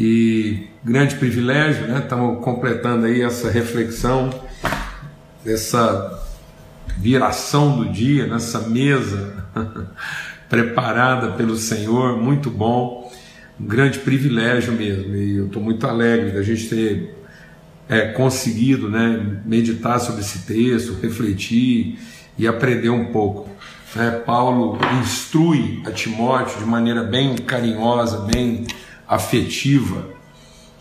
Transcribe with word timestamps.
E 0.00 0.68
grande 0.84 1.16
privilégio, 1.16 1.88
né? 1.88 1.98
Estamos 1.98 2.44
completando 2.44 3.06
aí 3.06 3.20
essa 3.20 3.50
reflexão, 3.50 4.30
essa 5.44 6.24
viração 6.96 7.76
do 7.78 7.88
dia, 7.90 8.24
nessa 8.28 8.60
mesa 8.60 9.44
preparada 10.48 11.32
pelo 11.32 11.56
Senhor, 11.56 12.16
muito 12.16 12.48
bom, 12.48 13.12
um 13.60 13.66
grande 13.66 13.98
privilégio 13.98 14.72
mesmo. 14.72 15.16
E 15.16 15.38
eu 15.38 15.46
estou 15.46 15.60
muito 15.60 15.84
alegre 15.84 16.30
da 16.30 16.44
gente 16.44 16.68
ter 16.68 17.18
é, 17.88 18.12
conseguido 18.12 18.88
né, 18.88 19.40
meditar 19.44 19.98
sobre 19.98 20.20
esse 20.20 20.46
texto, 20.46 20.96
refletir 21.02 21.98
e 22.38 22.46
aprender 22.46 22.90
um 22.90 23.06
pouco. 23.06 23.50
Né? 23.96 24.12
Paulo 24.24 24.78
instrui 25.02 25.82
a 25.84 25.90
Timóteo 25.90 26.60
de 26.60 26.66
maneira 26.66 27.02
bem 27.02 27.34
carinhosa, 27.34 28.18
bem 28.32 28.64
afetiva, 29.08 30.04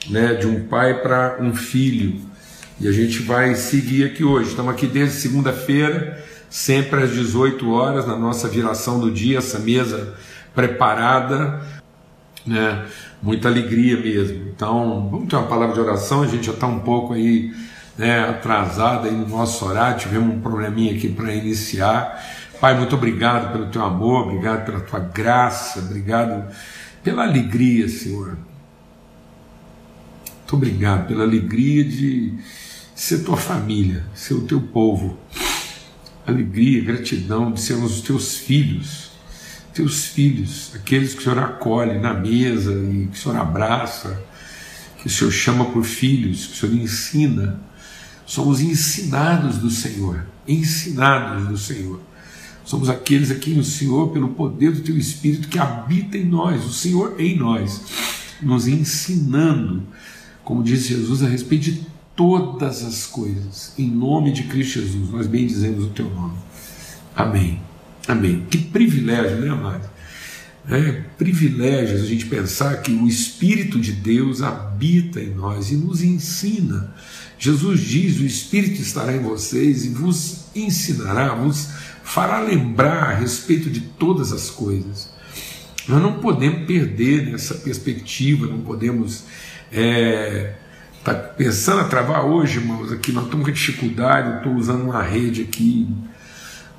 né, 0.09 0.33
de 0.33 0.45
um 0.45 0.65
pai 0.65 1.01
para 1.01 1.37
um 1.39 1.55
filho. 1.55 2.19
E 2.79 2.87
a 2.87 2.91
gente 2.91 3.19
vai 3.19 3.55
seguir 3.55 4.03
aqui 4.03 4.23
hoje. 4.23 4.49
Estamos 4.49 4.73
aqui 4.73 4.85
desde 4.85 5.15
segunda-feira, 5.15 6.23
sempre 6.49 7.03
às 7.03 7.11
18 7.11 7.71
horas, 7.71 8.05
na 8.05 8.17
nossa 8.17 8.47
viração 8.47 8.99
do 8.99 9.09
dia, 9.09 9.37
essa 9.37 9.57
mesa 9.57 10.13
preparada, 10.53 11.61
né? 12.45 12.85
Muita 13.21 13.47
alegria 13.47 13.99
mesmo. 13.99 14.49
Então, 14.49 15.09
vamos 15.09 15.27
ter 15.27 15.35
uma 15.35 15.47
palavra 15.47 15.73
de 15.73 15.81
oração. 15.81 16.21
A 16.21 16.27
gente 16.27 16.45
já 16.45 16.53
está 16.53 16.67
um 16.67 16.79
pouco 16.79 17.13
aí 17.13 17.51
né, 17.97 18.29
atrasado 18.29 19.07
aí 19.07 19.13
no 19.13 19.27
nosso 19.27 19.65
horário. 19.65 19.97
Tivemos 19.97 20.35
um 20.35 20.39
probleminha 20.39 20.95
aqui 20.95 21.09
para 21.09 21.33
iniciar. 21.33 22.23
Pai, 22.61 22.75
muito 22.75 22.95
obrigado 22.95 23.51
pelo 23.51 23.67
teu 23.67 23.83
amor, 23.83 24.27
obrigado 24.27 24.65
pela 24.65 24.79
tua 24.79 24.99
graça, 24.99 25.79
obrigado 25.79 26.47
pela 27.07 27.23
alegria, 27.23 27.87
Senhor. 27.87 28.37
Muito 30.39 30.55
obrigado 30.57 31.07
pela 31.07 31.23
alegria 31.23 31.85
de 31.85 32.33
ser 32.93 33.19
tua 33.19 33.37
família, 33.37 34.03
ser 34.13 34.33
o 34.33 34.41
teu 34.41 34.59
povo. 34.59 35.17
Alegria, 36.25 36.83
gratidão 36.83 37.53
de 37.53 37.61
sermos 37.61 37.95
os 37.95 38.01
teus 38.01 38.35
filhos, 38.35 39.11
teus 39.73 40.07
filhos, 40.07 40.73
aqueles 40.75 41.13
que 41.13 41.21
o 41.21 41.23
Senhor 41.23 41.39
acolhe 41.39 41.97
na 41.97 42.13
mesa 42.13 42.73
e 42.73 43.07
que 43.07 43.17
o 43.17 43.21
Senhor 43.21 43.37
abraça, 43.37 44.21
que 44.97 45.07
o 45.07 45.09
Senhor 45.09 45.31
chama 45.31 45.63
por 45.63 45.85
filhos, 45.85 46.47
que 46.47 46.53
o 46.55 46.55
Senhor 46.57 46.75
ensina. 46.75 47.61
Somos 48.25 48.59
ensinados 48.59 49.59
do 49.59 49.69
Senhor, 49.69 50.25
ensinados 50.45 51.47
do 51.47 51.57
Senhor. 51.57 52.01
Somos 52.67 52.89
aqueles 52.89 53.31
a 53.31 53.35
quem 53.35 53.57
o 53.57 53.63
Senhor, 53.63 54.09
pelo 54.09 54.27
poder 54.27 54.73
do 54.73 54.81
Teu 54.81 54.97
Espírito 54.97 55.47
que 55.47 55.57
habita 55.57 56.17
em 56.17 56.25
nós, 56.25 56.65
o 56.65 56.73
Senhor 56.73 57.15
em 57.17 57.37
nós, 57.37 57.81
nos 58.41 58.67
ensinando, 58.67 59.83
como 60.43 60.61
diz 60.61 60.85
Jesus, 60.85 61.23
a 61.23 61.29
respeito 61.29 61.71
de 61.71 61.85
todas 62.13 62.83
as 62.83 63.05
coisas. 63.05 63.73
Em 63.77 63.89
nome 63.89 64.33
de 64.33 64.43
Cristo 64.43 64.81
Jesus, 64.81 65.09
nós 65.09 65.27
bendizemos 65.27 65.85
o 65.85 65.89
Teu 65.91 66.09
nome. 66.09 66.35
Amém. 67.15 67.61
Amém. 68.05 68.45
Que 68.49 68.57
privilégio, 68.57 69.37
né, 69.37 69.49
amado? 69.49 69.89
É 70.69 70.91
privilégio 71.17 71.95
a 71.95 72.05
gente 72.05 72.25
pensar 72.25 72.81
que 72.81 72.91
o 72.91 73.07
Espírito 73.07 73.79
de 73.79 73.93
Deus 73.93 74.41
habita 74.41 75.21
em 75.21 75.33
nós 75.33 75.71
e 75.71 75.75
nos 75.75 76.01
ensina. 76.01 76.93
Jesus 77.39 77.79
diz: 77.79 78.19
O 78.19 78.25
Espírito 78.25 78.81
estará 78.81 79.15
em 79.15 79.21
vocês 79.21 79.85
e 79.85 79.89
vos 79.89 80.47
ensinará, 80.53 81.33
vos 81.35 81.69
fará 82.03 82.41
lembrar 82.41 83.03
a 83.03 83.13
respeito 83.13 83.69
de 83.69 83.79
todas 83.79 84.33
as 84.33 84.49
coisas. 84.49 85.09
Nós 85.87 86.01
não 86.01 86.19
podemos 86.19 86.67
perder 86.67 87.31
nessa 87.31 87.55
perspectiva, 87.55 88.45
não 88.45 88.59
podemos 88.59 89.23
é, 89.71 90.53
tá 91.01 91.13
pensando 91.13 91.79
a 91.79 91.85
travar 91.85 92.25
hoje, 92.25 92.57
irmãos, 92.57 92.91
aqui 92.91 93.13
nós 93.13 93.25
estamos 93.25 93.45
com 93.45 93.51
dificuldade, 93.53 94.37
estou 94.37 94.53
usando 94.53 94.83
uma 94.83 95.01
rede 95.01 95.43
aqui 95.43 95.87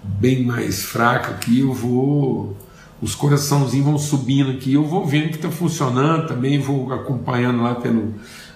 bem 0.03 0.45
mais 0.45 0.83
fraca 0.83 1.31
aqui, 1.31 1.61
eu 1.61 1.73
vou 1.73 2.57
os 3.01 3.15
coraçãozinhos 3.15 3.87
vão 3.87 3.99
subindo 3.99 4.51
aqui, 4.51 4.75
eu 4.75 4.85
vou 4.85 5.07
vendo 5.07 5.31
que 5.31 5.37
está 5.37 5.51
funcionando, 5.51 6.27
também 6.27 6.59
vou 6.59 6.93
acompanhando 6.93 7.63
lá 7.63 7.75
pelo 7.75 8.15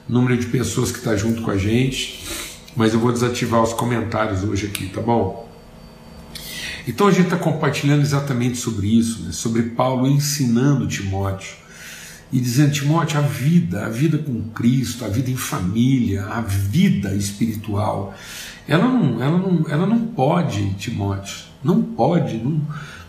número 0.08 0.36
de 0.36 0.46
pessoas 0.46 0.90
que 0.90 0.98
está 0.98 1.16
junto 1.16 1.42
com 1.42 1.50
a 1.50 1.56
gente, 1.56 2.20
mas 2.74 2.92
eu 2.92 3.00
vou 3.00 3.12
desativar 3.12 3.62
os 3.62 3.72
comentários 3.72 4.42
hoje 4.42 4.66
aqui, 4.66 4.86
tá 4.88 5.00
bom? 5.00 5.48
Então 6.86 7.06
a 7.06 7.12
gente 7.12 7.26
está 7.26 7.36
compartilhando 7.36 8.02
exatamente 8.02 8.58
sobre 8.58 8.88
isso, 8.88 9.22
né? 9.22 9.32
sobre 9.32 9.62
Paulo 9.62 10.08
ensinando 10.08 10.88
Timóteo 10.88 11.54
e 12.32 12.40
dizendo: 12.40 12.72
Timóteo, 12.72 13.18
a 13.18 13.22
vida, 13.22 13.86
a 13.86 13.88
vida 13.88 14.18
com 14.18 14.42
Cristo, 14.48 15.04
a 15.04 15.08
vida 15.08 15.30
em 15.30 15.36
família, 15.36 16.24
a 16.26 16.40
vida 16.40 17.14
espiritual, 17.14 18.14
ela 18.66 18.88
não, 18.88 19.22
ela 19.22 19.38
não, 19.38 19.64
ela 19.68 19.86
não 19.86 20.00
pode, 20.00 20.74
Timóteo, 20.74 21.44
não 21.62 21.80
pode, 21.82 22.38
não, 22.38 22.60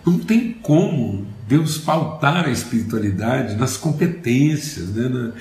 não 0.06 0.20
tem 0.20 0.54
como 0.54 1.26
Deus 1.48 1.78
pautar 1.78 2.46
a 2.46 2.52
espiritualidade 2.52 3.56
nas 3.56 3.78
competências, 3.78 4.90
né? 4.90 5.08
Na, 5.08 5.32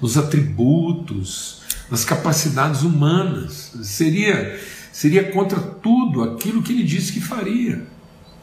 nos 0.00 0.18
atributos, 0.18 1.62
nas 1.90 2.04
capacidades 2.04 2.82
humanas. 2.82 3.72
Seria 3.82 4.58
seria 4.92 5.30
contra 5.32 5.58
tudo 5.58 6.22
aquilo 6.22 6.62
que 6.62 6.72
ele 6.72 6.84
disse 6.84 7.12
que 7.12 7.20
faria. 7.20 7.86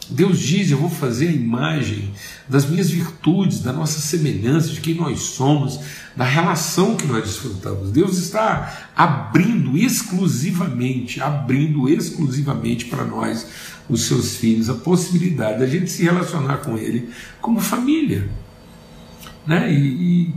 Deus 0.10 0.40
diz: 0.40 0.72
Eu 0.72 0.78
vou 0.78 0.90
fazer 0.90 1.28
a 1.28 1.32
imagem 1.32 2.12
das 2.50 2.68
minhas 2.68 2.90
virtudes, 2.90 3.62
da 3.62 3.72
nossa 3.72 4.00
semelhança, 4.00 4.70
de 4.70 4.82
quem 4.82 4.96
nós 4.96 5.20
somos, 5.20 5.80
da 6.16 6.26
relação 6.26 6.96
que 6.96 7.06
nós 7.06 7.24
desfrutamos. 7.24 7.92
Deus 7.92 8.18
está 8.18 8.90
abrindo 8.96 9.78
exclusivamente, 9.78 11.22
abrindo 11.22 11.88
exclusivamente 11.88 12.86
para 12.86 13.06
nós, 13.06 13.48
os 13.88 14.06
seus 14.06 14.36
filhos, 14.36 14.70
a 14.70 14.74
possibilidade 14.74 15.60
da 15.60 15.68
gente 15.68 15.92
se 15.92 16.04
relacionar 16.04 16.58
com 16.58 16.78
Ele 16.78 17.10
como 17.40 17.60
família. 17.62 18.28
Né? 19.46 19.72
E, 19.72 20.34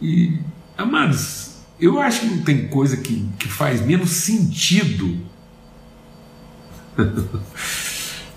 e, 0.00 0.06
e 0.06 0.38
amados, 0.76 1.50
eu 1.78 2.00
acho 2.00 2.20
que 2.20 2.26
não 2.26 2.42
tem 2.42 2.68
coisa 2.68 2.96
que, 2.96 3.26
que 3.38 3.48
faz 3.48 3.80
menos 3.84 4.10
sentido 4.10 5.18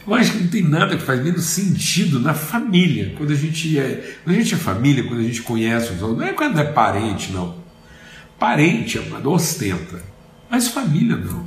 Eu 0.05 0.13
acho 0.15 0.33
que 0.33 0.39
não 0.39 0.47
tem 0.49 0.63
nada 0.63 0.97
que 0.97 1.03
faz 1.03 1.23
menos 1.23 1.45
sentido 1.45 2.19
na 2.19 2.33
família. 2.33 3.13
Quando 3.17 3.31
a 3.31 3.35
gente 3.35 3.79
é, 3.79 4.17
quando 4.23 4.35
a 4.35 4.39
gente 4.39 4.53
é 4.53 4.57
família, 4.57 5.03
quando 5.03 5.21
a 5.21 5.23
gente 5.23 5.41
conhece 5.41 5.93
os 5.93 6.01
outros, 6.01 6.19
não 6.19 6.27
é 6.27 6.33
quando 6.33 6.59
é 6.59 6.63
parente, 6.65 7.31
não. 7.31 7.55
Parente, 8.37 8.97
amado, 8.97 9.31
ostenta. 9.31 10.03
Mas 10.49 10.67
família 10.67 11.15
não. 11.15 11.45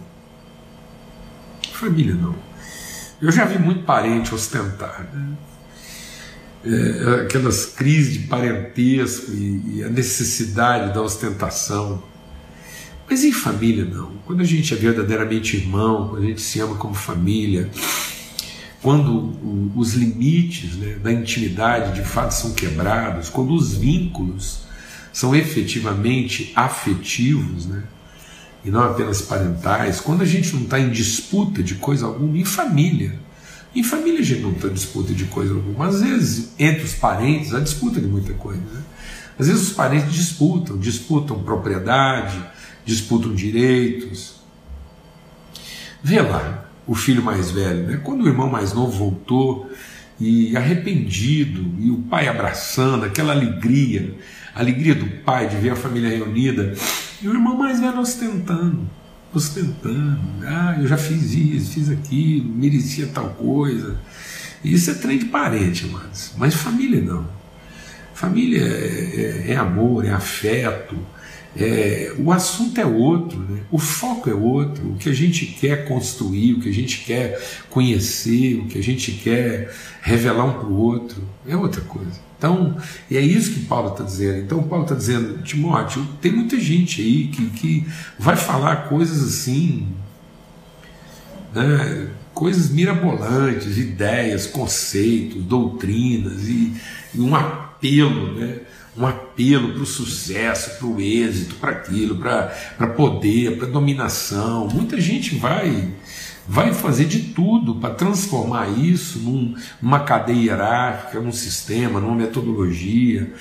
Família 1.73 2.15
não. 2.15 2.35
Eu 3.21 3.31
já 3.31 3.45
vi 3.45 3.59
muito 3.59 3.83
parente 3.83 4.35
ostentar. 4.35 5.07
Né? 5.13 5.37
É, 6.65 7.21
aquelas 7.23 7.67
crises 7.67 8.15
de 8.15 8.19
parentesco 8.21 9.31
e, 9.33 9.77
e 9.77 9.85
a 9.85 9.89
necessidade 9.89 10.95
da 10.95 11.03
ostentação. 11.03 12.03
Mas 13.09 13.23
em 13.23 13.33
família 13.33 13.85
não. 13.85 14.13
Quando 14.25 14.41
a 14.41 14.45
gente 14.45 14.73
é 14.73 14.77
verdadeiramente 14.77 15.57
irmão, 15.57 16.09
quando 16.09 16.25
a 16.25 16.27
gente 16.27 16.41
se 16.41 16.59
ama 16.59 16.75
como 16.77 16.95
família, 16.95 17.71
quando 18.87 19.73
os 19.75 19.95
limites 19.95 20.77
né, 20.77 20.95
da 21.03 21.13
intimidade 21.13 22.01
de 22.01 22.07
fato 22.07 22.31
são 22.31 22.53
quebrados, 22.53 23.29
quando 23.29 23.53
os 23.53 23.75
vínculos 23.75 24.61
são 25.13 25.35
efetivamente 25.35 26.53
afetivos, 26.55 27.67
né, 27.67 27.83
e 28.65 28.71
não 28.71 28.85
apenas 28.85 29.21
parentais, 29.21 30.01
quando 30.01 30.23
a 30.23 30.25
gente 30.25 30.55
não 30.55 30.63
está 30.63 30.79
em 30.79 30.91
disputa 30.91 31.65
de 31.65 31.75
coisa 31.75 32.07
alguma, 32.07 32.39
em 32.39 32.45
família. 32.45 33.19
Em 33.75 33.83
família 33.83 34.21
a 34.21 34.23
gente 34.23 34.43
não 34.43 34.53
está 34.53 34.69
em 34.69 34.75
disputa 34.75 35.13
de 35.13 35.25
coisa 35.25 35.53
alguma. 35.53 35.89
Às 35.89 36.01
vezes, 36.01 36.51
entre 36.57 36.85
os 36.85 36.95
parentes, 36.95 37.53
há 37.53 37.59
disputa 37.59 38.01
de 38.01 38.07
muita 38.07 38.35
coisa. 38.35 38.61
Né? 38.73 38.83
Às 39.37 39.49
vezes 39.49 39.63
os 39.63 39.73
parentes 39.73 40.13
disputam, 40.13 40.79
disputam 40.79 41.43
propriedade, 41.43 42.41
disputam 42.85 43.35
direitos. 43.35 44.37
Vê 46.05 46.21
lá 46.21 46.66
o 46.87 46.95
filho 46.95 47.23
mais 47.23 47.51
velho, 47.51 47.87
né? 47.87 48.01
quando 48.03 48.23
o 48.23 48.29
irmão 48.29 48.49
mais 48.49 48.73
novo 48.73 48.93
voltou 48.93 49.71
e 50.19 50.57
arrependido, 50.57 51.75
e 51.79 51.91
o 51.91 51.99
pai 52.03 52.29
abraçando, 52.29 53.05
aquela 53.05 53.33
alegria, 53.33 54.15
a 54.55 54.61
alegria 54.61 54.95
do 54.95 55.07
pai 55.23 55.49
de 55.49 55.57
ver 55.57 55.71
a 55.71 55.77
família 55.77 56.09
reunida, 56.09 56.75
e 57.21 57.29
o 57.29 57.33
irmão 57.33 57.57
mais 57.57 57.81
velho 57.81 57.99
ostentando, 57.99 58.89
ostentando, 59.35 60.21
ah, 60.47 60.77
eu 60.79 60.87
já 60.87 60.97
fiz 60.97 61.33
isso, 61.33 61.73
fiz 61.73 61.91
aquilo, 61.91 62.49
merecia 62.49 63.07
tal 63.09 63.31
coisa. 63.31 63.97
Isso 64.65 64.91
é 64.91 64.95
trem 64.95 65.19
de 65.19 65.27
parente, 65.27 65.85
amados, 65.85 66.33
mas 66.39 66.55
família 66.55 67.01
não. 67.01 67.27
Família 68.15 68.63
é, 68.63 69.45
é, 69.49 69.53
é 69.53 69.57
amor, 69.57 70.07
é 70.07 70.11
afeto, 70.11 70.97
é, 71.59 72.15
o 72.19 72.31
assunto 72.33 72.81
é 72.81 72.87
outro, 72.87 73.39
né? 73.39 73.61
o 73.71 73.79
foco 73.79 74.29
é 74.29 74.35
outro, 74.35 74.91
o 74.91 74.97
que 74.97 75.09
a 75.09 75.15
gente 75.15 75.47
quer 75.47 75.87
construir, 75.89 76.55
o 76.55 76.61
que 76.61 76.69
a 76.69 76.73
gente 76.73 77.05
quer 77.05 77.41
conhecer, 77.71 78.57
o 78.57 78.67
que 78.67 78.79
a 78.79 78.83
gente 78.83 79.13
quer 79.13 79.73
revelar 80.03 80.45
um 80.45 80.53
para 80.53 80.69
o 80.69 80.77
outro, 80.77 81.23
é 81.47 81.57
outra 81.57 81.81
coisa. 81.83 82.27
Então, 82.39 82.77
é 83.11 83.21
isso 83.21 83.55
que 83.55 83.61
Paulo 83.61 83.93
está 83.93 84.05
dizendo. 84.05 84.39
Então, 84.41 84.63
Paulo 84.63 84.85
está 84.85 84.95
dizendo, 84.95 85.43
Timóteo, 85.43 86.07
tem 86.21 86.33
muita 86.33 86.61
gente 86.61 87.01
aí 87.01 87.29
que, 87.29 87.47
que 87.51 87.87
vai 88.19 88.37
falar 88.37 88.89
coisas 88.89 89.23
assim, 89.27 89.89
né, 91.55 92.09
coisas 92.35 92.69
mirabolantes, 92.69 93.79
ideias, 93.79 94.47
conceitos, 94.47 95.43
doutrinas 95.45 96.47
e, 96.47 96.75
e 97.15 97.21
um 97.21 97.35
apelo, 97.35 98.35
né, 98.35 98.59
um 98.97 99.07
apelo 99.07 99.73
para 99.75 99.83
o 99.83 99.87
sucesso, 99.87 100.79
para 100.79 100.87
o 100.87 101.01
êxito, 101.01 101.57
para 101.57 101.73
aquilo, 101.73 102.17
para 102.17 102.87
poder, 102.97 103.59
para 103.59 103.69
dominação. 103.69 104.69
Muita 104.69 105.01
gente 105.01 105.37
vai 105.37 105.93
vai 106.49 106.73
fazer 106.73 107.07
de 107.07 107.19
tudo 107.35 107.75
para 107.75 107.95
transformar 107.95 108.69
isso 108.69 109.19
num, 109.19 109.55
numa 109.83 110.01
cadeia 110.01 110.53
hierárquica, 110.53 111.21
num 111.21 111.33
sistema, 111.33 112.01
numa 112.01 112.15
metodologia, 112.15 113.33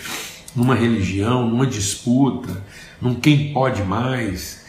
numa 0.55 0.73
religião, 0.73 1.47
numa 1.47 1.67
disputa, 1.67 2.63
num 2.99 3.13
quem 3.13 3.53
pode 3.53 3.83
mais. 3.83 4.65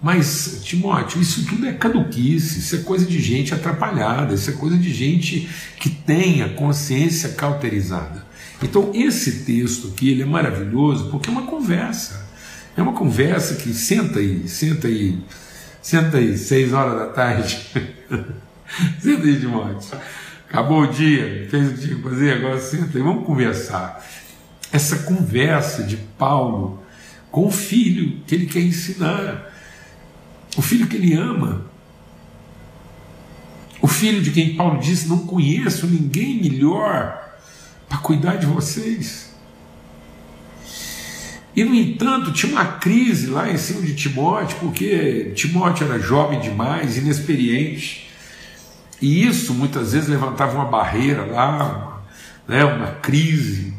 Mas, 0.00 0.62
Timóteo, 0.64 1.20
isso 1.20 1.44
tudo 1.46 1.66
é 1.66 1.72
caduquice, 1.72 2.60
isso 2.60 2.76
é 2.76 2.78
coisa 2.78 3.04
de 3.04 3.20
gente 3.20 3.52
atrapalhada, 3.52 4.34
isso 4.34 4.48
é 4.48 4.52
coisa 4.54 4.78
de 4.78 4.92
gente 4.94 5.48
que 5.78 5.90
tem 5.90 6.42
a 6.42 6.48
consciência 6.48 7.30
cauterizada. 7.30 8.29
Então, 8.62 8.90
esse 8.94 9.44
texto 9.44 9.88
aqui 9.88 10.10
ele 10.10 10.22
é 10.22 10.26
maravilhoso 10.26 11.10
porque 11.10 11.28
é 11.28 11.32
uma 11.32 11.46
conversa. 11.46 12.28
É 12.76 12.82
uma 12.82 12.92
conversa 12.92 13.56
que 13.56 13.72
senta 13.74 14.18
aí, 14.18 14.48
senta 14.48 14.86
aí 14.86 15.18
Senta 15.82 16.18
aí, 16.18 16.36
seis 16.36 16.72
horas 16.72 16.94
da 16.94 17.06
tarde. 17.06 17.58
senta 19.00 19.24
aí, 19.24 19.40
Timóteo. 19.40 19.98
Acabou 20.48 20.82
o 20.82 20.86
dia, 20.86 21.46
fez 21.50 21.70
o 21.70 21.74
dia 21.74 21.98
fazer, 22.02 22.32
agora 22.34 22.60
senta 22.60 22.98
aí, 22.98 23.02
vamos 23.02 23.24
conversar. 23.24 24.04
Essa 24.70 24.98
conversa 24.98 25.82
de 25.82 25.96
Paulo 25.96 26.82
com 27.30 27.46
o 27.46 27.50
filho 27.50 28.20
que 28.26 28.34
ele 28.34 28.46
quer 28.46 28.60
ensinar, 28.60 29.50
o 30.56 30.62
filho 30.62 30.86
que 30.86 30.96
ele 30.96 31.14
ama, 31.14 31.64
o 33.80 33.86
filho 33.86 34.20
de 34.20 34.32
quem 34.32 34.56
Paulo 34.56 34.80
disse: 34.80 35.08
Não 35.08 35.20
conheço 35.20 35.86
ninguém 35.86 36.42
melhor 36.42 37.29
para 37.90 37.98
cuidar 37.98 38.36
de 38.36 38.46
vocês. 38.46 39.34
E, 41.56 41.64
no 41.64 41.74
entanto, 41.74 42.32
tinha 42.32 42.52
uma 42.52 42.64
crise 42.64 43.26
lá 43.26 43.50
em 43.50 43.58
cima 43.58 43.82
de 43.82 43.96
Timóteo, 43.96 44.56
porque 44.60 45.32
Timóteo 45.34 45.84
era 45.84 45.98
jovem 45.98 46.38
demais, 46.38 46.96
inexperiente, 46.96 48.08
e 49.02 49.26
isso 49.26 49.52
muitas 49.52 49.92
vezes 49.92 50.08
levantava 50.08 50.54
uma 50.54 50.66
barreira 50.66 51.24
lá, 51.24 51.48
uma, 51.48 52.02
né, 52.46 52.64
uma 52.64 52.92
crise 52.92 53.74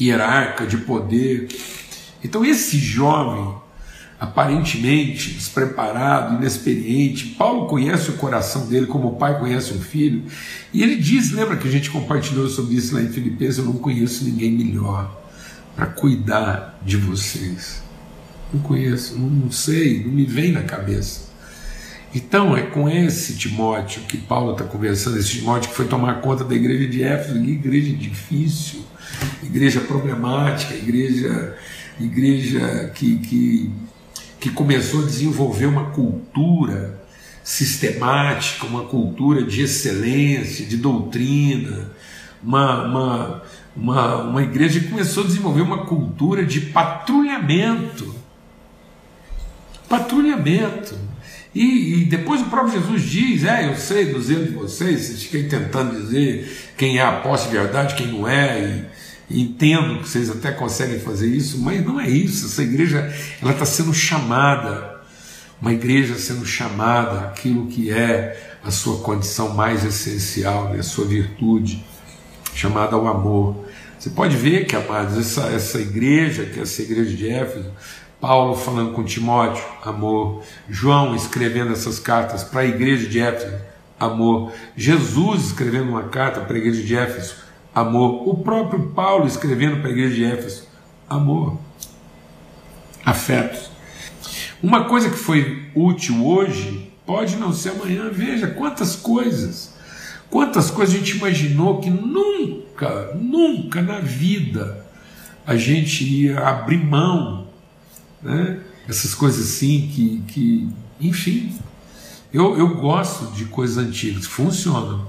hierárquica 0.00 0.64
de 0.64 0.76
poder. 0.76 1.48
Então, 2.22 2.44
esse 2.44 2.78
jovem, 2.78 3.52
aparentemente 4.22 5.32
despreparado, 5.32 6.36
inexperiente, 6.36 7.34
Paulo 7.36 7.66
conhece 7.66 8.10
o 8.10 8.12
coração 8.12 8.68
dele 8.68 8.86
como 8.86 9.08
o 9.08 9.16
pai 9.16 9.36
conhece 9.40 9.74
um 9.74 9.80
filho, 9.80 10.22
e 10.72 10.80
ele 10.80 10.94
diz: 10.94 11.32
lembra 11.32 11.56
que 11.56 11.66
a 11.66 11.70
gente 11.70 11.90
compartilhou 11.90 12.48
sobre 12.48 12.76
isso 12.76 12.94
lá 12.94 13.02
em 13.02 13.08
Filipenses? 13.08 13.58
Eu 13.58 13.64
não 13.64 13.72
conheço 13.72 14.24
ninguém 14.24 14.52
melhor 14.52 15.20
para 15.74 15.86
cuidar 15.86 16.78
de 16.84 16.96
vocês. 16.96 17.82
Não 18.54 18.60
conheço, 18.60 19.18
não 19.18 19.50
sei, 19.50 20.04
não 20.04 20.12
me 20.12 20.24
vem 20.24 20.52
na 20.52 20.62
cabeça. 20.62 21.32
Então 22.14 22.56
é 22.56 22.62
com 22.62 22.88
esse 22.88 23.36
Timóteo 23.36 24.02
que 24.02 24.18
Paulo 24.18 24.52
está 24.52 24.64
conversando, 24.64 25.18
esse 25.18 25.30
Timóteo 25.30 25.70
que 25.70 25.76
foi 25.76 25.88
tomar 25.88 26.20
conta 26.20 26.44
da 26.44 26.54
igreja 26.54 26.86
de 26.86 27.02
Éfeso, 27.02 27.42
igreja 27.42 27.92
difícil, 27.96 28.84
igreja 29.42 29.80
problemática, 29.80 30.74
igreja, 30.74 31.56
igreja 31.98 32.92
que, 32.94 33.18
que, 33.18 33.72
que 34.42 34.50
começou 34.50 35.04
a 35.04 35.06
desenvolver 35.06 35.66
uma 35.66 35.90
cultura 35.90 37.00
sistemática, 37.44 38.66
uma 38.66 38.82
cultura 38.82 39.44
de 39.44 39.62
excelência, 39.62 40.66
de 40.66 40.76
doutrina, 40.76 41.92
uma, 42.42 42.84
uma, 42.84 43.42
uma, 43.76 44.16
uma 44.24 44.42
igreja 44.42 44.80
que 44.80 44.88
começou 44.88 45.22
a 45.22 45.26
desenvolver 45.28 45.60
uma 45.60 45.86
cultura 45.86 46.44
de 46.44 46.60
patrulhamento. 46.60 48.12
Patrulhamento. 49.88 50.98
E, 51.54 52.00
e, 52.00 52.04
depois 52.06 52.40
o 52.40 52.46
próprio 52.46 52.80
Jesus 52.80 53.02
diz: 53.02 53.44
É, 53.44 53.68
eu 53.70 53.76
sei 53.76 54.06
do 54.06 54.20
zelo 54.20 54.46
de 54.46 54.50
vocês, 54.54 55.02
vocês 55.02 55.22
ficam 55.22 55.48
tentando 55.48 56.00
dizer 56.00 56.72
quem 56.76 56.98
é 56.98 57.02
apóstolo 57.02 57.52
de 57.52 57.60
verdade, 57.60 57.94
quem 57.94 58.08
não 58.08 58.26
é, 58.26 58.60
e, 58.60 58.91
entendo 59.32 60.00
que 60.00 60.08
vocês 60.08 60.30
até 60.30 60.52
conseguem 60.52 60.98
fazer 60.98 61.26
isso, 61.26 61.58
mas 61.60 61.84
não 61.84 62.00
é 62.00 62.08
isso. 62.08 62.46
Essa 62.46 62.62
igreja 62.62 63.12
ela 63.40 63.52
está 63.52 63.64
sendo 63.64 63.94
chamada, 63.94 65.00
uma 65.60 65.72
igreja 65.72 66.16
sendo 66.16 66.44
chamada 66.44 67.28
aquilo 67.28 67.66
que 67.66 67.90
é 67.90 68.58
a 68.64 68.70
sua 68.70 68.98
condição 68.98 69.54
mais 69.54 69.84
essencial, 69.84 70.68
né, 70.70 70.80
a 70.80 70.82
sua 70.82 71.04
virtude 71.04 71.84
chamada 72.54 72.94
ao 72.94 73.08
amor. 73.08 73.64
Você 73.98 74.10
pode 74.10 74.36
ver 74.36 74.66
que, 74.66 74.74
amados, 74.74 75.16
essa, 75.16 75.46
essa 75.48 75.80
igreja, 75.80 76.44
que 76.44 76.58
é 76.58 76.62
essa 76.62 76.82
igreja 76.82 77.16
de 77.16 77.28
Éfeso, 77.28 77.70
Paulo 78.20 78.54
falando 78.56 78.92
com 78.92 79.02
Timóteo, 79.02 79.64
amor. 79.84 80.42
João 80.68 81.14
escrevendo 81.16 81.72
essas 81.72 81.98
cartas 81.98 82.44
para 82.44 82.60
a 82.60 82.64
igreja 82.64 83.08
de 83.08 83.20
Éfeso, 83.20 83.56
amor. 83.98 84.52
Jesus 84.76 85.46
escrevendo 85.46 85.88
uma 85.88 86.04
carta 86.04 86.40
para 86.40 86.54
a 86.54 86.58
igreja 86.58 86.82
de 86.82 86.96
Éfeso, 86.96 87.41
amor. 87.74 88.28
O 88.28 88.36
próprio 88.38 88.90
Paulo 88.90 89.26
escrevendo 89.26 89.80
para 89.80 89.88
a 89.88 89.92
igreja 89.92 90.14
de 90.14 90.24
Éfeso, 90.24 90.68
amor. 91.08 91.58
Afetos. 93.04 93.70
Uma 94.62 94.84
coisa 94.84 95.10
que 95.10 95.16
foi 95.16 95.70
útil 95.74 96.24
hoje 96.24 96.92
pode 97.04 97.36
não 97.36 97.52
ser 97.52 97.70
amanhã. 97.70 98.08
Veja 98.12 98.46
quantas 98.46 98.94
coisas 98.94 99.72
Quantas 100.32 100.70
coisas 100.70 100.94
a 100.94 100.98
gente 100.98 101.18
imaginou 101.18 101.78
que 101.78 101.90
nunca, 101.90 103.14
nunca 103.14 103.82
na 103.82 104.00
vida 104.00 104.82
a 105.46 105.56
gente 105.56 106.04
ia 106.04 106.38
abrir 106.40 106.82
mão, 106.82 107.48
né? 108.22 108.58
essas 108.88 109.14
coisas 109.14 109.46
assim 109.46 109.90
que, 109.92 110.22
que 110.28 110.68
enfim, 110.98 111.54
eu, 112.32 112.56
eu 112.56 112.76
gosto 112.76 113.30
de 113.34 113.44
coisas 113.44 113.76
antigas, 113.76 114.24
funcionam, 114.24 115.06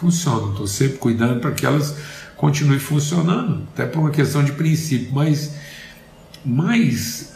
funcionam, 0.00 0.50
estou 0.50 0.66
sempre 0.66 0.98
cuidando 0.98 1.40
para 1.40 1.52
que 1.52 1.64
elas 1.64 1.96
continuem 2.36 2.78
funcionando, 2.78 3.62
até 3.72 3.86
por 3.86 4.00
uma 4.00 4.10
questão 4.10 4.44
de 4.44 4.52
princípio, 4.52 5.08
mas, 5.12 5.52
mas 6.44 7.32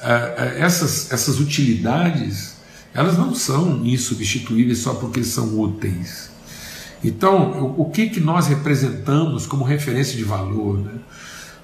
essas, 0.59 1.11
essas 1.11 1.41
utilidades, 1.41 2.57
elas 2.93 3.17
não 3.17 3.35
são 3.35 3.85
insubstituíveis 3.85 4.79
só 4.79 4.95
porque 4.95 5.25
são 5.25 5.59
úteis. 5.59 6.31
Então, 7.03 7.75
o 7.79 7.87
que, 7.87 8.11
que 8.11 8.21
nós 8.21 8.47
representamos 8.47 9.47
como 9.47 9.65
referência 9.65 10.17
de 10.17 10.25
valor, 10.25 10.79
né? 10.79 11.01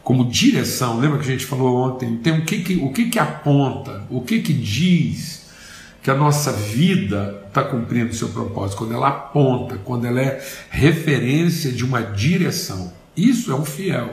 como 0.02 0.30
direção? 0.30 0.98
Lembra 0.98 1.18
que 1.18 1.28
a 1.28 1.30
gente 1.30 1.44
falou 1.44 1.76
ontem? 1.76 2.16
Tem 2.16 2.38
o 2.38 2.44
que, 2.44 2.62
que, 2.62 2.76
o 2.76 2.90
que, 2.90 3.10
que 3.10 3.18
aponta, 3.18 4.02
o 4.08 4.22
que, 4.22 4.40
que 4.40 4.54
diz 4.54 5.46
que 6.02 6.10
a 6.10 6.14
nossa 6.14 6.52
vida 6.52 7.45
está 7.58 7.64
cumprindo 7.64 8.10
o 8.10 8.14
seu 8.14 8.28
propósito, 8.28 8.78
quando 8.78 8.94
ela 8.94 9.08
aponta, 9.08 9.78
quando 9.84 10.06
ela 10.06 10.20
é 10.20 10.44
referência 10.70 11.72
de 11.72 11.84
uma 11.84 12.02
direção. 12.02 12.92
Isso 13.16 13.50
é 13.50 13.54
um 13.54 13.64
fiel. 13.64 14.10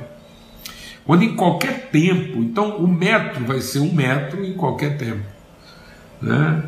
Quando 1.05 1.23
em 1.23 1.35
qualquer 1.35 1.89
tempo, 1.91 2.39
então 2.39 2.77
o 2.77 2.87
metro 2.87 3.45
vai 3.45 3.59
ser 3.59 3.79
um 3.79 3.93
metro 3.93 4.43
em 4.43 4.53
qualquer 4.53 4.97
tempo. 4.97 5.25
Né? 6.21 6.63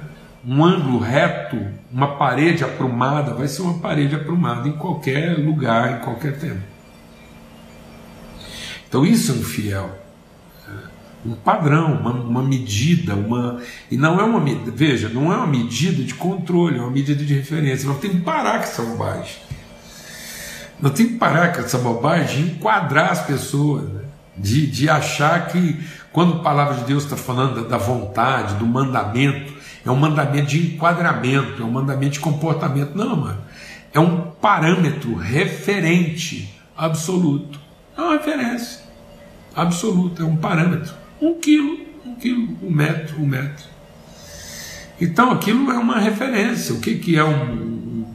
um 0.48 0.64
ângulo 0.64 1.00
reto, 1.00 1.58
uma 1.92 2.18
parede 2.18 2.64
aprumada, 2.64 3.34
vai 3.34 3.48
ser 3.48 3.64
uma 3.64 3.80
parede 3.80 4.16
aprumada 4.16 4.68
em 4.68 4.74
qualquer 4.74 5.38
lugar, 5.40 5.98
em 5.98 6.04
qualquer 6.04 6.38
tempo. 6.38 6.62
Então 8.88 9.04
isso 9.04 9.32
é 9.32 9.36
um 9.36 9.44
fiel. 9.44 10.05
Um 11.26 11.34
padrão, 11.34 11.94
uma, 11.94 12.12
uma 12.12 12.44
medida, 12.44 13.16
uma. 13.16 13.60
E 13.90 13.98
não 13.98 14.20
é 14.20 14.24
uma 14.24 14.40
medida, 14.40 14.72
veja, 14.72 15.10
não 15.10 15.34
é 15.34 15.38
uma 15.38 15.48
medida 15.48 16.04
de 16.04 16.14
controle, 16.14 16.78
é 16.78 16.82
uma 16.82 16.92
medida 16.92 17.24
de 17.24 17.34
referência. 17.34 17.88
Nós 17.88 18.00
temos 18.00 18.18
que 18.18 18.24
parar 18.24 18.60
com 18.60 18.64
essa 18.64 18.84
bobagem. 18.84 19.36
Nós 20.80 20.94
temos 20.94 21.14
que 21.14 21.18
parar 21.18 21.54
com 21.54 21.62
essa 21.62 21.78
bobagem 21.80 22.46
de 22.46 22.52
enquadrar 22.52 23.12
as 23.12 23.26
pessoas, 23.26 23.90
né? 23.90 24.02
de, 24.38 24.68
de 24.68 24.90
achar 24.90 25.48
que 25.48 25.80
quando 26.12 26.36
a 26.36 26.40
palavra 26.40 26.76
de 26.76 26.84
Deus 26.84 27.04
está 27.04 27.18
falando 27.18 27.68
da 27.68 27.78
vontade, 27.78 28.56
do 28.56 28.66
mandamento, 28.66 29.54
é 29.86 29.92
um 29.92 29.96
mandamento 29.96 30.48
de 30.48 30.76
enquadramento, 30.76 31.62
é 31.62 31.66
um 31.66 31.72
mandamento 31.72 32.14
de 32.14 32.20
comportamento. 32.20 32.96
Não, 32.96 33.16
mano. 33.16 33.42
É 33.94 34.00
um 34.00 34.22
parâmetro 34.22 35.16
referente 35.16 36.54
absoluto. 36.76 37.60
É 37.98 38.02
uma 38.02 38.14
referência 38.14 38.82
absoluta, 39.56 40.22
é 40.22 40.26
um 40.26 40.36
parâmetro. 40.36 40.94
Um 41.22 41.40
quilo, 41.40 41.80
um 42.06 42.16
quilo, 42.16 42.58
um 42.62 42.70
metro, 42.70 43.22
um 43.22 43.26
metro. 43.26 43.66
Então 45.00 45.32
aquilo 45.32 45.72
é 45.72 45.78
uma 45.78 46.00
referência. 46.00 46.74
O 46.74 46.80
que, 46.80 46.98
que 46.98 47.18
é 47.18 47.24
um, 47.24 48.06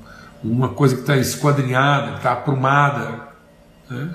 uma 0.42 0.68
coisa 0.68 0.94
que 0.94 1.02
está 1.02 1.16
esquadrinhada, 1.16 2.12
que 2.12 2.16
está 2.18 2.32
aprumada? 2.32 3.28
Né? 3.88 4.14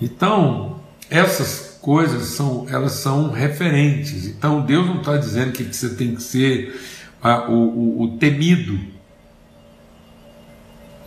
Então, 0.00 0.80
essas 1.10 1.78
coisas 1.80 2.28
são, 2.28 2.66
elas 2.68 2.92
são 2.92 3.30
referentes. 3.30 4.26
Então, 4.26 4.60
Deus 4.60 4.86
não 4.86 4.98
está 4.98 5.16
dizendo 5.16 5.52
que 5.52 5.64
você 5.64 5.90
tem 5.90 6.14
que 6.14 6.22
ser 6.22 6.78
o, 7.48 7.52
o, 7.52 8.02
o, 8.02 8.18
temido. 8.18 8.78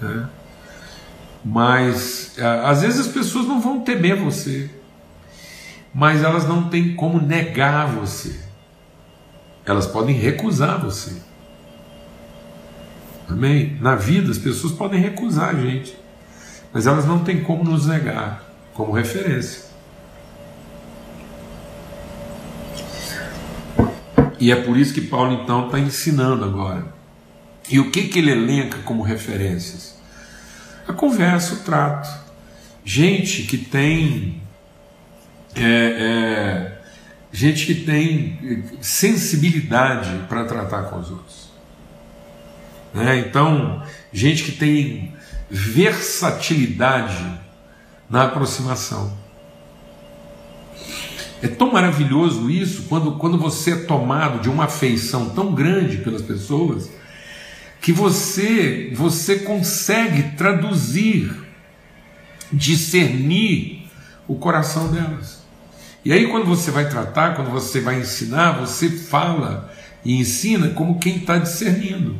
Né? 0.01 0.27
Mas, 1.43 2.35
às 2.65 2.81
vezes, 2.81 2.99
as 2.99 3.07
pessoas 3.07 3.45
não 3.45 3.61
vão 3.61 3.81
temer 3.81 4.15
você, 4.15 4.69
mas 5.93 6.23
elas 6.23 6.47
não 6.47 6.69
têm 6.69 6.95
como 6.95 7.21
negar 7.21 7.87
você. 7.87 8.39
Elas 9.65 9.87
podem 9.87 10.15
recusar 10.15 10.79
você. 10.79 11.21
Amém? 13.27 13.77
Na 13.79 13.95
vida, 13.95 14.31
as 14.31 14.37
pessoas 14.37 14.73
podem 14.73 14.99
recusar 14.99 15.49
a 15.49 15.59
gente, 15.59 15.95
mas 16.73 16.87
elas 16.87 17.05
não 17.05 17.23
têm 17.23 17.43
como 17.43 17.63
nos 17.63 17.85
negar 17.85 18.49
como 18.73 18.93
referência. 18.93 19.69
E 24.39 24.51
é 24.53 24.55
por 24.55 24.77
isso 24.77 24.93
que 24.93 25.01
Paulo 25.01 25.33
então 25.43 25.65
está 25.65 25.77
ensinando 25.77 26.45
agora. 26.45 26.93
E 27.69 27.77
o 27.77 27.91
que, 27.91 28.07
que 28.07 28.19
ele 28.19 28.31
elenca 28.31 28.77
como 28.79 29.03
referências? 29.03 29.99
A 30.87 30.93
conversa, 30.93 31.55
o 31.55 31.57
trato. 31.57 32.09
Gente 32.85 33.43
que 33.43 33.57
tem. 33.57 34.41
É, 35.55 35.61
é, 35.61 36.79
gente 37.31 37.65
que 37.65 37.75
tem 37.75 38.63
sensibilidade 38.81 40.25
para 40.27 40.45
tratar 40.45 40.83
com 40.83 40.99
os 40.99 41.09
outros. 41.09 41.49
Né? 42.93 43.19
Então, 43.19 43.83
gente 44.11 44.43
que 44.43 44.51
tem 44.51 45.13
versatilidade 45.49 47.39
na 48.09 48.23
aproximação. 48.23 49.17
É 51.41 51.47
tão 51.47 51.71
maravilhoso 51.71 52.49
isso 52.49 52.83
quando, 52.83 53.13
quando 53.13 53.37
você 53.37 53.71
é 53.71 53.75
tomado 53.77 54.41
de 54.41 54.49
uma 54.49 54.65
afeição 54.65 55.29
tão 55.29 55.53
grande 55.53 55.97
pelas 55.97 56.21
pessoas 56.21 56.89
que 57.81 57.93
você 57.93 58.91
você 58.93 59.39
consegue 59.39 60.35
traduzir, 60.35 61.33
discernir 62.51 63.87
o 64.27 64.35
coração 64.35 64.91
delas. 64.91 65.38
E 66.03 66.13
aí 66.13 66.27
quando 66.27 66.45
você 66.45 66.71
vai 66.71 66.87
tratar, 66.89 67.35
quando 67.35 67.51
você 67.51 67.81
vai 67.81 67.99
ensinar, 67.99 68.53
você 68.53 68.89
fala 68.89 69.71
e 70.03 70.17
ensina 70.17 70.69
como 70.69 70.99
quem 70.99 71.17
está 71.17 71.37
discernindo, 71.37 72.17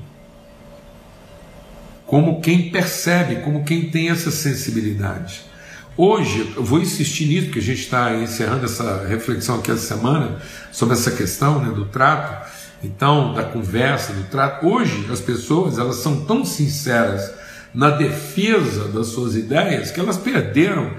como 2.06 2.42
quem 2.42 2.70
percebe, 2.70 3.38
como 3.38 3.64
quem 3.64 3.90
tem 3.90 4.10
essa 4.10 4.32
sensibilidade. 4.32 5.50
Hoje, 5.96 6.54
eu 6.56 6.64
vou 6.64 6.80
insistir 6.80 7.26
nisso, 7.26 7.48
porque 7.48 7.60
a 7.60 7.64
gente 7.64 7.82
está 7.82 8.16
encerrando 8.16 8.64
essa 8.64 9.06
reflexão 9.06 9.60
aqui 9.60 9.70
essa 9.70 9.96
semana 9.96 10.38
sobre 10.72 10.96
essa 10.96 11.12
questão 11.12 11.62
né, 11.62 11.72
do 11.74 11.86
trato, 11.86 12.50
então, 12.82 13.34
da 13.34 13.44
conversa, 13.44 14.14
do 14.14 14.24
trato. 14.30 14.66
Hoje, 14.66 15.08
as 15.12 15.20
pessoas 15.20 15.78
elas 15.78 15.98
são 15.98 16.24
tão 16.26 16.46
sinceras 16.46 17.34
na 17.74 17.90
defesa 17.90 18.88
das 18.88 19.08
suas 19.08 19.36
ideias 19.36 19.92
que 19.92 20.00
elas 20.00 20.18
perderam 20.18 20.92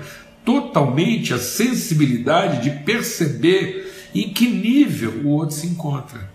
totalmente 0.45 1.35
a 1.35 1.39
sensibilidade 1.39 2.63
de 2.63 2.71
perceber 2.85 4.11
em 4.15 4.33
que 4.33 4.49
nível 4.49 5.23
o 5.25 5.29
outro 5.29 5.55
se 5.55 5.67
encontra. 5.67 6.29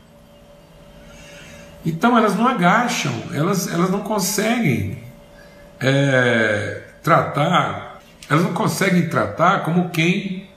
Então 1.85 2.17
elas 2.17 2.35
não 2.35 2.47
agacham, 2.47 3.13
elas, 3.33 3.67
elas 3.67 3.89
não 3.89 3.99
conseguem 3.99 4.97
é, 5.79 6.83
tratar 7.03 7.95
elas 8.29 8.43
não 8.43 8.53
conseguem 8.53 9.07
tratar 9.07 9.63
como 9.63 9.89
quem 9.89 10.49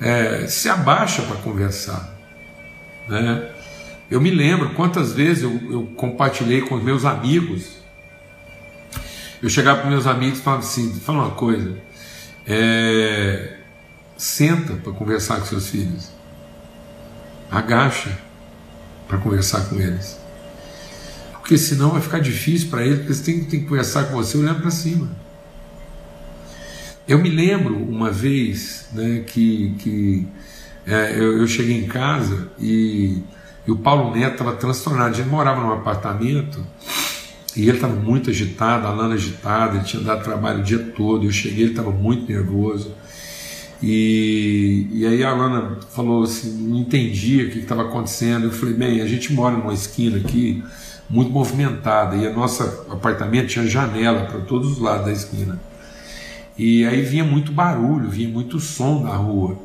é, 0.00 0.46
se 0.46 0.68
abaixa 0.68 1.22
para 1.22 1.36
conversar. 1.36 2.14
Né? 3.08 3.50
Eu 4.10 4.20
me 4.20 4.30
lembro 4.30 4.70
quantas 4.74 5.12
vezes 5.12 5.42
eu, 5.42 5.60
eu 5.70 5.86
compartilhei 5.96 6.60
com 6.60 6.76
os 6.76 6.82
meus 6.82 7.04
amigos. 7.04 7.76
Eu 9.42 9.48
chegava 9.48 9.80
para 9.80 9.90
meus 9.90 10.06
amigos 10.06 10.38
e 10.38 10.42
falava 10.42 10.62
assim: 10.62 10.94
fala 11.00 11.24
uma 11.24 11.34
coisa, 11.34 11.76
é, 12.46 13.56
senta 14.16 14.74
para 14.74 14.92
conversar 14.92 15.40
com 15.40 15.46
seus 15.46 15.68
filhos, 15.68 16.10
agacha 17.50 18.18
para 19.08 19.18
conversar 19.18 19.68
com 19.68 19.76
eles, 19.76 20.18
porque 21.32 21.58
senão 21.58 21.90
vai 21.90 22.00
ficar 22.00 22.18
difícil 22.18 22.68
para 22.68 22.84
eles, 22.84 22.98
porque 22.98 23.12
eles 23.12 23.20
têm, 23.20 23.44
têm 23.44 23.60
que 23.60 23.66
conversar 23.66 24.04
com 24.04 24.14
você 24.14 24.36
olhando 24.36 24.60
para 24.60 24.70
cima. 24.70 25.08
Eu 27.06 27.20
me 27.20 27.30
lembro 27.30 27.76
uma 27.76 28.10
vez 28.10 28.88
né, 28.92 29.22
que, 29.24 29.76
que 29.78 30.26
é, 30.84 31.12
eu, 31.16 31.38
eu, 31.38 31.46
cheguei 31.46 31.76
em 31.78 31.86
casa 31.86 32.50
e, 32.58 33.22
e 33.64 33.70
o 33.70 33.76
Paulo 33.76 34.14
Neto 34.14 34.32
estava 34.32 34.56
transtornado. 34.56 35.14
Gente 35.14 35.28
morava 35.28 35.60
num 35.60 35.72
apartamento 35.72 36.66
e 37.56 37.62
ele 37.62 37.78
estava 37.78 37.94
muito 37.94 38.28
agitado, 38.28 38.86
a 38.86 38.90
Lana 38.90 39.14
agitada, 39.14 39.76
ele 39.76 39.84
tinha 39.84 40.02
dado 40.02 40.22
trabalho 40.22 40.60
o 40.60 40.62
dia 40.62 40.78
todo. 40.78 41.24
Eu 41.24 41.32
cheguei, 41.32 41.64
ele 41.64 41.70
estava 41.70 41.90
muito 41.90 42.30
nervoso. 42.30 42.92
E, 43.82 44.86
e 44.92 45.06
aí 45.06 45.24
a 45.24 45.32
Lana 45.32 45.78
falou 45.94 46.24
assim: 46.24 46.52
não 46.68 46.78
entendia 46.78 47.46
o 47.46 47.50
que 47.50 47.60
estava 47.60 47.82
acontecendo. 47.82 48.44
Eu 48.44 48.52
falei: 48.52 48.74
bem, 48.74 49.00
a 49.00 49.06
gente 49.06 49.32
mora 49.32 49.56
numa 49.56 49.72
esquina 49.72 50.18
aqui 50.18 50.62
muito 51.08 51.30
movimentada 51.30 52.16
e 52.16 52.26
o 52.26 52.34
nosso 52.34 52.62
apartamento 52.90 53.48
tinha 53.48 53.66
janela 53.66 54.26
para 54.26 54.40
todos 54.40 54.72
os 54.72 54.78
lados 54.78 55.06
da 55.06 55.12
esquina. 55.12 55.58
E 56.58 56.84
aí 56.84 57.00
vinha 57.02 57.24
muito 57.24 57.52
barulho, 57.52 58.10
vinha 58.10 58.28
muito 58.28 58.60
som 58.60 59.02
da 59.02 59.14
rua. 59.14 59.56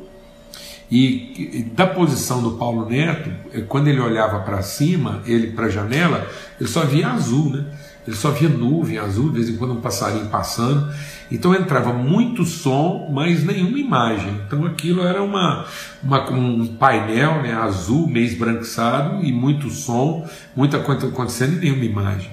E, 0.90 1.70
da 1.74 1.86
posição 1.86 2.42
do 2.42 2.52
Paulo 2.52 2.86
Neto, 2.86 3.30
é, 3.54 3.62
quando 3.62 3.88
ele 3.88 3.98
olhava 3.98 4.40
para 4.40 4.60
cima, 4.60 5.22
ele 5.24 5.48
para 5.48 5.66
a 5.66 5.70
janela, 5.70 6.30
ele 6.60 6.68
só 6.68 6.84
via 6.84 7.08
azul, 7.08 7.48
né? 7.48 7.64
Ele 8.06 8.16
só 8.16 8.30
via 8.30 8.48
nuvem 8.48 8.98
azul, 8.98 9.28
de 9.28 9.36
vez 9.36 9.48
em 9.48 9.56
quando 9.56 9.74
um 9.74 9.80
passarinho 9.80 10.26
passando. 10.26 10.92
Então 11.30 11.54
entrava 11.54 11.92
muito 11.92 12.44
som, 12.44 13.08
mas 13.12 13.44
nenhuma 13.44 13.78
imagem. 13.78 14.40
Então 14.46 14.66
aquilo 14.66 15.02
era 15.02 15.22
uma, 15.22 15.64
uma 16.02 16.30
um 16.30 16.66
painel 16.76 17.42
né, 17.42 17.54
azul, 17.54 18.08
meio 18.08 18.26
esbranquiçado, 18.26 19.24
e 19.24 19.32
muito 19.32 19.70
som, 19.70 20.28
muita 20.54 20.80
coisa 20.80 21.06
acontecendo 21.06 21.54
e 21.54 21.60
nenhuma 21.60 21.84
imagem. 21.84 22.30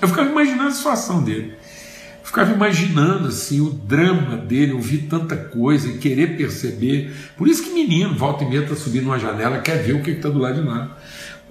Eu 0.00 0.08
ficava 0.08 0.28
imaginando 0.28 0.68
a 0.68 0.72
situação 0.72 1.22
dele 1.22 1.54
ficava 2.32 2.52
imaginando 2.52 3.28
assim 3.28 3.60
o 3.60 3.68
drama 3.68 4.38
dele, 4.38 4.72
ouvir 4.72 5.02
tanta 5.02 5.36
coisa 5.36 5.86
e 5.86 5.98
querer 5.98 6.36
perceber. 6.36 7.12
Por 7.36 7.46
isso 7.46 7.62
que 7.62 7.70
menino, 7.70 8.14
volta 8.16 8.42
e 8.42 8.48
meia, 8.48 8.62
está 8.62 8.74
subindo 8.74 9.04
uma 9.04 9.18
janela, 9.18 9.58
quer 9.58 9.82
ver 9.82 9.92
o 9.92 10.02
que 10.02 10.12
está 10.12 10.30
do 10.30 10.38
lado 10.38 10.62
de 10.62 10.66
lá. 10.66 10.96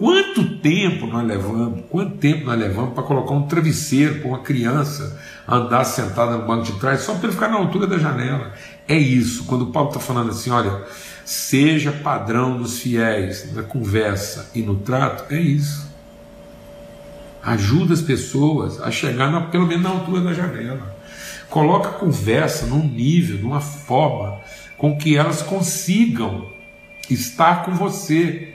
Quanto 0.01 0.57
tempo 0.57 1.05
nós 1.05 1.23
levamos, 1.23 1.83
quanto 1.87 2.17
tempo 2.17 2.45
nós 2.45 2.57
levamos 2.57 2.95
para 2.95 3.03
colocar 3.03 3.35
um 3.35 3.43
travesseiro 3.43 4.15
para 4.15 4.29
uma 4.29 4.39
criança 4.39 5.21
andar 5.47 5.83
sentada 5.83 6.39
no 6.39 6.47
banco 6.47 6.63
de 6.63 6.79
trás 6.79 7.01
só 7.01 7.13
para 7.13 7.25
ele 7.25 7.33
ficar 7.33 7.49
na 7.49 7.57
altura 7.57 7.85
da 7.85 7.99
janela? 7.99 8.51
É 8.87 8.97
isso, 8.97 9.43
quando 9.43 9.65
o 9.65 9.67
Paulo 9.67 9.89
está 9.89 9.99
falando 9.99 10.31
assim, 10.31 10.49
olha, 10.49 10.85
seja 11.23 11.91
padrão 11.91 12.57
dos 12.57 12.79
fiéis 12.79 13.53
na 13.53 13.61
conversa 13.61 14.49
e 14.55 14.63
no 14.63 14.73
trato, 14.77 15.31
é 15.31 15.39
isso. 15.39 15.87
Ajuda 17.43 17.93
as 17.93 18.01
pessoas 18.01 18.81
a 18.81 18.89
chegar 18.89 19.31
na, 19.31 19.41
pelo 19.41 19.67
menos 19.67 19.83
na 19.83 19.91
altura 19.91 20.21
da 20.21 20.33
janela. 20.33 20.95
Coloca 21.47 21.89
a 21.89 21.93
conversa 21.93 22.65
num 22.65 22.87
nível, 22.87 23.37
numa 23.37 23.61
forma 23.61 24.39
com 24.79 24.97
que 24.97 25.15
elas 25.15 25.43
consigam 25.43 26.49
estar 27.07 27.65
com 27.65 27.75
você 27.75 28.50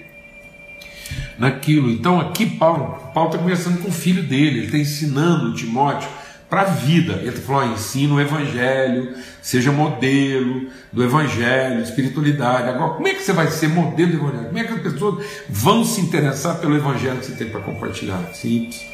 naquilo. 1.38 1.90
Então 1.90 2.20
aqui 2.20 2.46
Paulo 2.46 3.06
Paulo 3.12 3.30
está 3.30 3.38
conversando 3.38 3.78
com 3.78 3.88
o 3.88 3.92
filho 3.92 4.22
dele, 4.22 4.58
ele 4.58 4.66
está 4.66 4.78
ensinando 4.78 5.50
o 5.50 5.54
Timóteo 5.54 6.08
para 6.48 6.62
a 6.62 6.64
vida. 6.64 7.14
Ele 7.14 7.32
tá 7.32 7.40
falou: 7.40 7.72
ensina 7.72 8.14
o 8.14 8.20
evangelho, 8.20 9.14
seja 9.42 9.72
modelo 9.72 10.68
do 10.92 11.02
evangelho, 11.02 11.82
espiritualidade. 11.82 12.68
Agora, 12.68 12.94
como 12.94 13.08
é 13.08 13.14
que 13.14 13.22
você 13.22 13.32
vai 13.32 13.48
ser 13.48 13.68
modelo 13.68 14.12
do 14.12 14.16
evangelho? 14.18 14.46
Como 14.46 14.58
é 14.58 14.64
que 14.64 14.72
as 14.72 14.80
pessoas 14.80 15.26
vão 15.48 15.84
se 15.84 16.00
interessar 16.00 16.58
pelo 16.58 16.76
evangelho 16.76 17.18
que 17.18 17.26
você 17.26 17.32
tem 17.32 17.48
para 17.48 17.60
compartilhar? 17.60 18.20
Simples. 18.32 18.86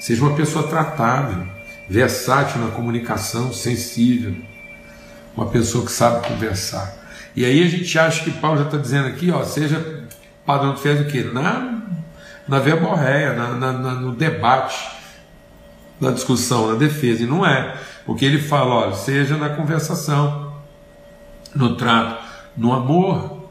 Seja 0.00 0.22
uma 0.22 0.34
pessoa 0.34 0.68
tratável, 0.68 1.46
versátil 1.88 2.60
na 2.60 2.70
comunicação, 2.70 3.52
sensível, 3.52 4.34
uma 5.36 5.46
pessoa 5.46 5.84
que 5.84 5.92
sabe 5.92 6.26
conversar. 6.28 7.02
E 7.36 7.44
aí 7.44 7.62
a 7.62 7.68
gente 7.68 7.98
acha 7.98 8.22
que 8.22 8.30
Paulo 8.30 8.58
já 8.58 8.64
está 8.64 8.76
dizendo 8.76 9.08
aqui, 9.08 9.30
ó, 9.30 9.42
seja 9.42 9.93
padrão 10.44 10.76
fé 10.76 10.94
do 10.94 11.10
quê? 11.10 11.22
Na, 11.22 11.82
na 12.46 12.58
verborréia, 12.58 13.32
na, 13.34 13.48
na, 13.54 13.72
na, 13.72 13.94
no 13.94 14.12
debate 14.12 14.94
na 16.00 16.10
discussão, 16.10 16.72
na 16.72 16.74
defesa, 16.74 17.22
e 17.22 17.26
não 17.26 17.46
é. 17.46 17.76
Porque 18.04 18.24
ele 18.24 18.38
fala, 18.38 18.74
olha, 18.74 18.94
seja 18.94 19.36
na 19.36 19.50
conversação, 19.50 20.52
no 21.54 21.76
trato, 21.76 22.22
no 22.56 22.72
amor. 22.72 23.48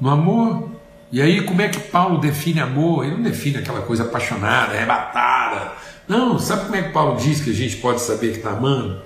No 0.00 0.10
amor. 0.10 0.70
E 1.10 1.22
aí, 1.22 1.42
como 1.42 1.62
é 1.62 1.68
que 1.68 1.78
Paulo 1.78 2.18
define 2.18 2.60
amor? 2.60 3.04
Ele 3.04 3.14
não 3.14 3.22
define 3.22 3.58
aquela 3.58 3.82
coisa 3.82 4.02
apaixonada, 4.02 4.74
arrebatada. 4.74 5.72
Não, 6.08 6.38
sabe 6.38 6.64
como 6.64 6.76
é 6.76 6.82
que 6.82 6.90
Paulo 6.90 7.16
diz 7.16 7.40
que 7.40 7.50
a 7.50 7.54
gente 7.54 7.76
pode 7.76 8.00
saber 8.00 8.32
que 8.32 8.38
está 8.38 8.50
amando? 8.50 9.00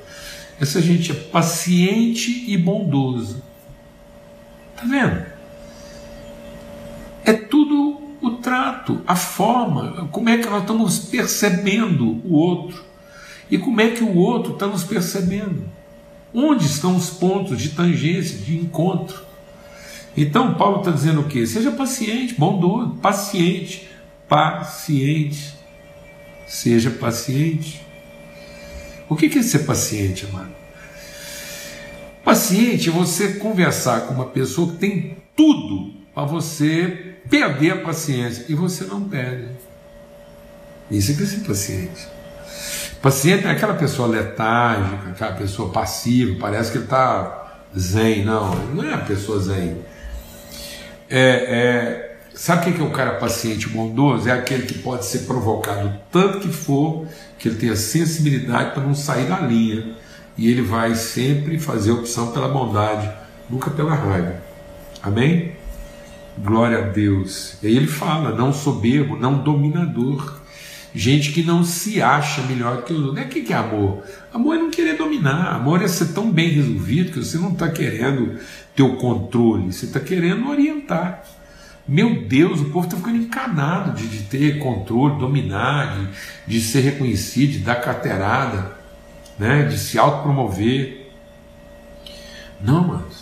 essa 0.61 0.81
gente 0.81 1.13
é 1.13 1.15
paciente 1.15 2.45
e 2.51 2.57
bondoso. 2.57 3.43
Tá 4.75 4.85
vendo? 4.87 5.36
É 7.27 7.33
tudo 7.33 8.01
o 8.23 8.31
trato, 8.37 9.03
a 9.05 9.17
forma, 9.17 10.09
como 10.13 10.29
é 10.29 10.39
que 10.39 10.49
nós 10.49 10.61
estamos 10.61 10.99
percebendo 11.01 12.21
o 12.25 12.35
outro 12.35 12.85
e 13.51 13.59
como 13.59 13.81
é 13.81 13.91
que 13.91 14.05
o 14.05 14.17
outro 14.17 14.53
está 14.53 14.69
nos 14.69 14.85
percebendo. 14.85 15.65
Onde 16.33 16.67
estão 16.67 16.97
os 16.97 17.11
pontos 17.11 17.59
de 17.59 17.71
tangência, 17.71 18.39
de 18.39 18.57
encontro? 18.57 19.25
Então, 20.17 20.55
Paulo 20.55 20.79
está 20.79 20.93
dizendo 20.93 21.23
o 21.23 21.25
quê? 21.25 21.45
Seja 21.47 21.73
paciente, 21.73 22.35
bondoso, 22.35 22.91
paciente, 23.03 23.89
paciente. 24.29 25.55
Seja 26.47 26.91
paciente. 26.91 27.85
O 29.09 29.17
que 29.17 29.27
é 29.39 29.43
ser 29.43 29.61
paciente, 29.61 30.27
amado? 30.27 30.55
Paciente 32.25 32.89
é 32.89 32.93
você 32.93 33.35
conversar 33.35 34.03
com 34.03 34.15
uma 34.15 34.27
pessoa 34.27 34.73
que 34.73 34.79
tem 34.79 35.17
tudo 35.37 35.93
para 36.15 36.25
você 36.25 37.06
perder 37.29 37.73
a 37.73 37.77
paciência 37.77 38.47
e 38.49 38.55
você 38.55 38.85
não 38.85 39.09
perde. 39.09 39.49
Isso 40.91 41.13
é 41.13 41.15
que 41.15 41.23
é 41.23 41.27
ser 41.27 41.41
paciente. 41.41 42.09
Paciente 43.03 43.47
é 43.47 43.51
aquela 43.51 43.75
pessoa 43.75 44.09
letárgica, 44.09 45.11
aquela 45.11 45.33
pessoa 45.33 45.71
passiva, 45.71 46.39
parece 46.41 46.71
que 46.73 46.79
ele 46.79 46.85
está 46.85 47.61
zen. 47.77 48.25
Não, 48.25 48.55
não 48.67 48.85
é 48.85 48.95
a 48.95 48.99
pessoa 48.99 49.39
zen. 49.41 49.77
É, 51.09 51.21
é, 51.21 52.17
sabe 52.35 52.71
o 52.71 52.75
que 52.75 52.81
é 52.81 52.85
o 52.85 52.91
cara 52.91 53.13
paciente 53.15 53.69
bondoso? 53.69 54.29
É 54.29 54.33
aquele 54.33 54.67
que 54.67 54.79
pode 54.79 55.05
ser 55.07 55.21
provocado 55.21 55.93
tanto 56.11 56.41
que 56.41 56.49
for, 56.49 57.07
que 57.39 57.49
ele 57.49 57.59
tenha 57.59 57.77
sensibilidade 57.77 58.73
para 58.73 58.83
não 58.83 58.95
sair 58.95 59.27
da 59.27 59.41
linha. 59.41 59.95
E 60.37 60.51
ele 60.51 60.63
vai 60.63 60.95
sempre 60.95 61.59
fazer 61.59 61.93
opção 61.93 62.31
pela 62.31 62.49
bondade, 62.49 63.11
nunca 63.49 63.71
pela 63.71 63.95
raiva. 63.95 64.37
Amém? 65.03 65.56
Glória 66.39 66.79
a 66.79 66.89
Deus. 66.89 67.57
E 67.63 67.67
aí 67.67 67.77
ele 67.77 67.87
fala: 67.87 68.35
não 68.35 68.53
soberbo, 68.53 69.17
não 69.17 69.43
dominador 69.43 70.47
gente 70.97 71.31
que 71.31 71.43
não 71.43 71.63
se 71.63 72.01
acha 72.01 72.41
melhor 72.43 72.83
que 72.83 72.93
os 72.93 73.05
outros. 73.05 73.27
O 73.27 73.29
que 73.29 73.53
é 73.53 73.57
amor? 73.57 74.03
Amor 74.33 74.57
é 74.57 74.59
não 74.59 74.71
querer 74.71 74.97
dominar, 74.97 75.55
amor 75.55 75.83
é 75.83 75.89
ser 75.89 76.15
tão 76.15 76.33
bem 76.33 76.49
resolvido 76.49 77.13
que 77.13 77.19
você 77.19 77.37
não 77.37 77.53
está 77.53 77.69
querendo 77.69 78.39
ter 78.75 78.83
o 78.83 78.97
controle, 78.97 79.73
você 79.73 79.85
está 79.85 80.01
querendo 80.01 80.49
orientar. 80.49 81.23
Meu 81.87 82.23
Deus, 82.25 82.61
o 82.61 82.71
povo 82.71 82.87
está 82.87 82.97
ficando 82.97 83.19
encanado 83.19 83.93
de, 83.93 84.09
de, 84.09 84.25
ter 84.25 84.59
controle, 84.59 85.21
dominar, 85.21 85.97
de, 85.97 86.09
de 86.47 86.61
ser 86.61 86.81
reconhecido, 86.81 87.53
de 87.53 87.59
dar 87.61 87.77
carteirada, 87.77 88.77
né, 89.39 89.65
de 89.65 89.79
se 89.79 89.99
autopromover. 89.99 91.13
Não, 92.61 92.89
mas 92.89 93.16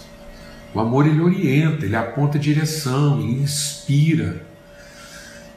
o 0.74 0.80
amor 0.80 1.06
ele 1.06 1.20
orienta, 1.20 1.86
ele 1.86 1.96
aponta 1.96 2.38
direção, 2.38 3.20
ele 3.20 3.42
inspira 3.42 4.44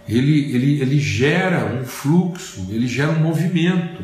ele, 0.08 0.56
ele, 0.56 0.82
ele 0.82 1.00
gera 1.00 1.66
um 1.66 1.86
fluxo, 1.86 2.66
ele 2.70 2.88
gera 2.88 3.12
um 3.12 3.20
movimento, 3.20 4.04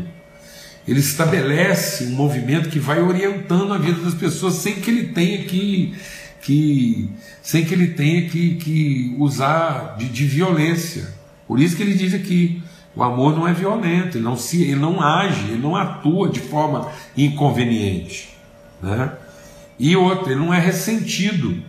ele 0.86 1.00
estabelece 1.00 2.06
um 2.08 2.12
movimento 2.12 2.70
que 2.70 2.78
vai 2.78 3.02
orientando 3.02 3.74
a 3.74 3.78
vida 3.78 4.02
das 4.02 4.14
pessoas 4.14 4.56
sem 4.56 4.76
que 4.76 4.92
ele 4.92 5.08
tenha 5.08 5.44
que, 5.46 5.96
que 6.42 7.10
sem 7.42 7.64
que 7.64 7.74
ele 7.74 7.88
tenha 7.88 8.28
que, 8.30 8.56
que 8.56 9.16
usar 9.18 9.96
de, 9.98 10.10
de 10.10 10.26
violência. 10.26 11.08
Por 11.48 11.58
isso 11.60 11.78
que 11.78 11.84
ele 11.84 11.94
diz 11.94 12.14
aqui, 12.14 12.62
o 12.94 13.02
amor 13.02 13.34
não 13.34 13.48
é 13.48 13.54
violento, 13.54 14.18
ele 14.18 14.26
não, 14.26 14.36
se, 14.36 14.62
ele 14.62 14.76
não 14.76 15.02
age, 15.02 15.52
ele 15.52 15.62
não 15.62 15.74
atua 15.74 16.30
de 16.30 16.42
forma 16.42 16.92
inconveniente. 17.16 18.36
Né? 18.82 19.10
E 19.80 19.96
outro, 19.96 20.32
ele 20.32 20.40
não 20.40 20.54
é 20.54 20.60
ressentido 20.60 21.64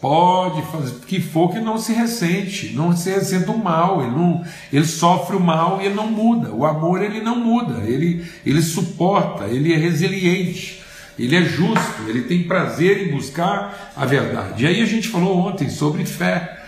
pode 0.00 0.62
fazer 0.70 0.90
o 0.90 1.00
que 1.00 1.20
for 1.20 1.50
que 1.50 1.58
não 1.58 1.78
se 1.78 1.92
ressente, 1.92 2.72
não 2.74 2.94
se 2.96 3.10
ressente 3.10 3.50
o 3.50 3.56
mal, 3.56 4.02
ele, 4.02 4.10
não, 4.10 4.44
ele 4.72 4.84
sofre 4.84 5.36
o 5.36 5.40
mal 5.40 5.80
e 5.80 5.86
ele 5.86 5.94
não 5.94 6.06
muda. 6.06 6.52
O 6.52 6.64
amor 6.64 7.02
ele 7.02 7.20
não 7.20 7.36
muda, 7.36 7.82
ele, 7.84 8.24
ele 8.44 8.62
suporta, 8.62 9.44
ele 9.46 9.72
é 9.72 9.76
resiliente, 9.76 10.82
ele 11.18 11.34
é 11.34 11.42
justo, 11.42 12.02
ele 12.08 12.22
tem 12.22 12.44
prazer 12.44 13.06
em 13.06 13.10
buscar 13.10 13.92
a 13.96 14.04
verdade. 14.04 14.64
E 14.64 14.66
aí 14.66 14.82
a 14.82 14.86
gente 14.86 15.08
falou 15.08 15.38
ontem 15.38 15.68
sobre 15.70 16.04
fé, 16.04 16.62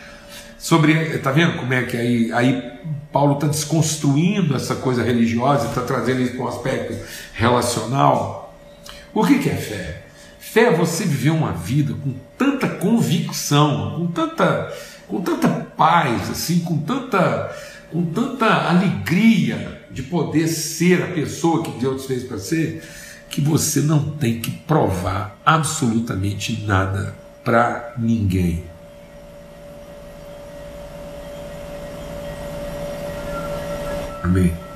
sobre, 0.59 1.19
tá 1.19 1.31
vendo 1.31 1.59
como 1.59 1.73
é 1.73 1.83
que 1.83 1.97
aí, 1.97 2.33
aí 2.33 2.73
Paulo 3.13 3.35
está 3.35 3.47
desconstruindo 3.47 4.57
essa 4.57 4.75
coisa 4.75 5.03
religiosa, 5.03 5.69
está 5.69 5.83
trazendo 5.83 6.23
isso 6.23 6.33
para 6.33 6.45
um 6.45 6.49
aspecto 6.49 6.97
relacional. 7.35 8.55
O 9.15 9.25
que, 9.25 9.39
que 9.39 9.51
é 9.51 9.55
fé? 9.55 10.08
Fé 10.51 10.63
é 10.63 10.73
você 10.75 11.05
viver 11.05 11.29
uma 11.29 11.53
vida 11.53 11.93
com 11.93 12.15
tanta 12.39 12.67
convicção, 12.67 13.97
com 13.99 14.07
tanta, 14.07 14.73
com 15.07 15.21
tanta 15.21 15.47
paz, 15.77 16.31
assim, 16.31 16.61
com 16.61 16.79
tanta, 16.79 17.55
com 17.93 18.07
tanta 18.07 18.47
alegria 18.47 19.83
de 19.91 20.03
poder 20.03 20.49
ser 20.49 21.03
a 21.03 21.09
pessoa 21.09 21.63
que 21.63 21.71
Deus 21.73 22.07
fez 22.07 22.25
para 22.25 22.39
ser, 22.39 22.83
que 23.29 23.43
você 23.43 23.83
não 23.83 24.13
tem 24.13 24.41
que 24.41 24.51
provar 24.51 25.39
absolutamente 25.45 26.65
nada 26.67 27.15
para 27.45 27.93
ninguém. 27.99 28.65
Amém. 34.25 34.68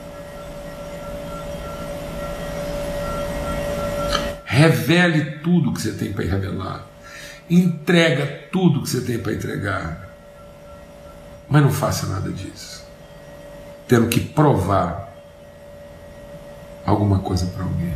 Revele 4.52 5.38
tudo 5.38 5.72
que 5.72 5.80
você 5.80 5.92
tem 5.92 6.12
para 6.12 6.26
revelar. 6.26 6.86
Entrega 7.48 8.26
tudo 8.52 8.82
que 8.82 8.90
você 8.90 9.00
tem 9.00 9.18
para 9.18 9.32
entregar. 9.32 10.10
Mas 11.48 11.62
não 11.62 11.72
faça 11.72 12.06
nada 12.06 12.30
disso. 12.30 12.84
Tendo 13.88 14.08
que 14.08 14.20
provar 14.20 15.10
alguma 16.84 17.20
coisa 17.20 17.46
para 17.46 17.64
alguém. 17.64 17.94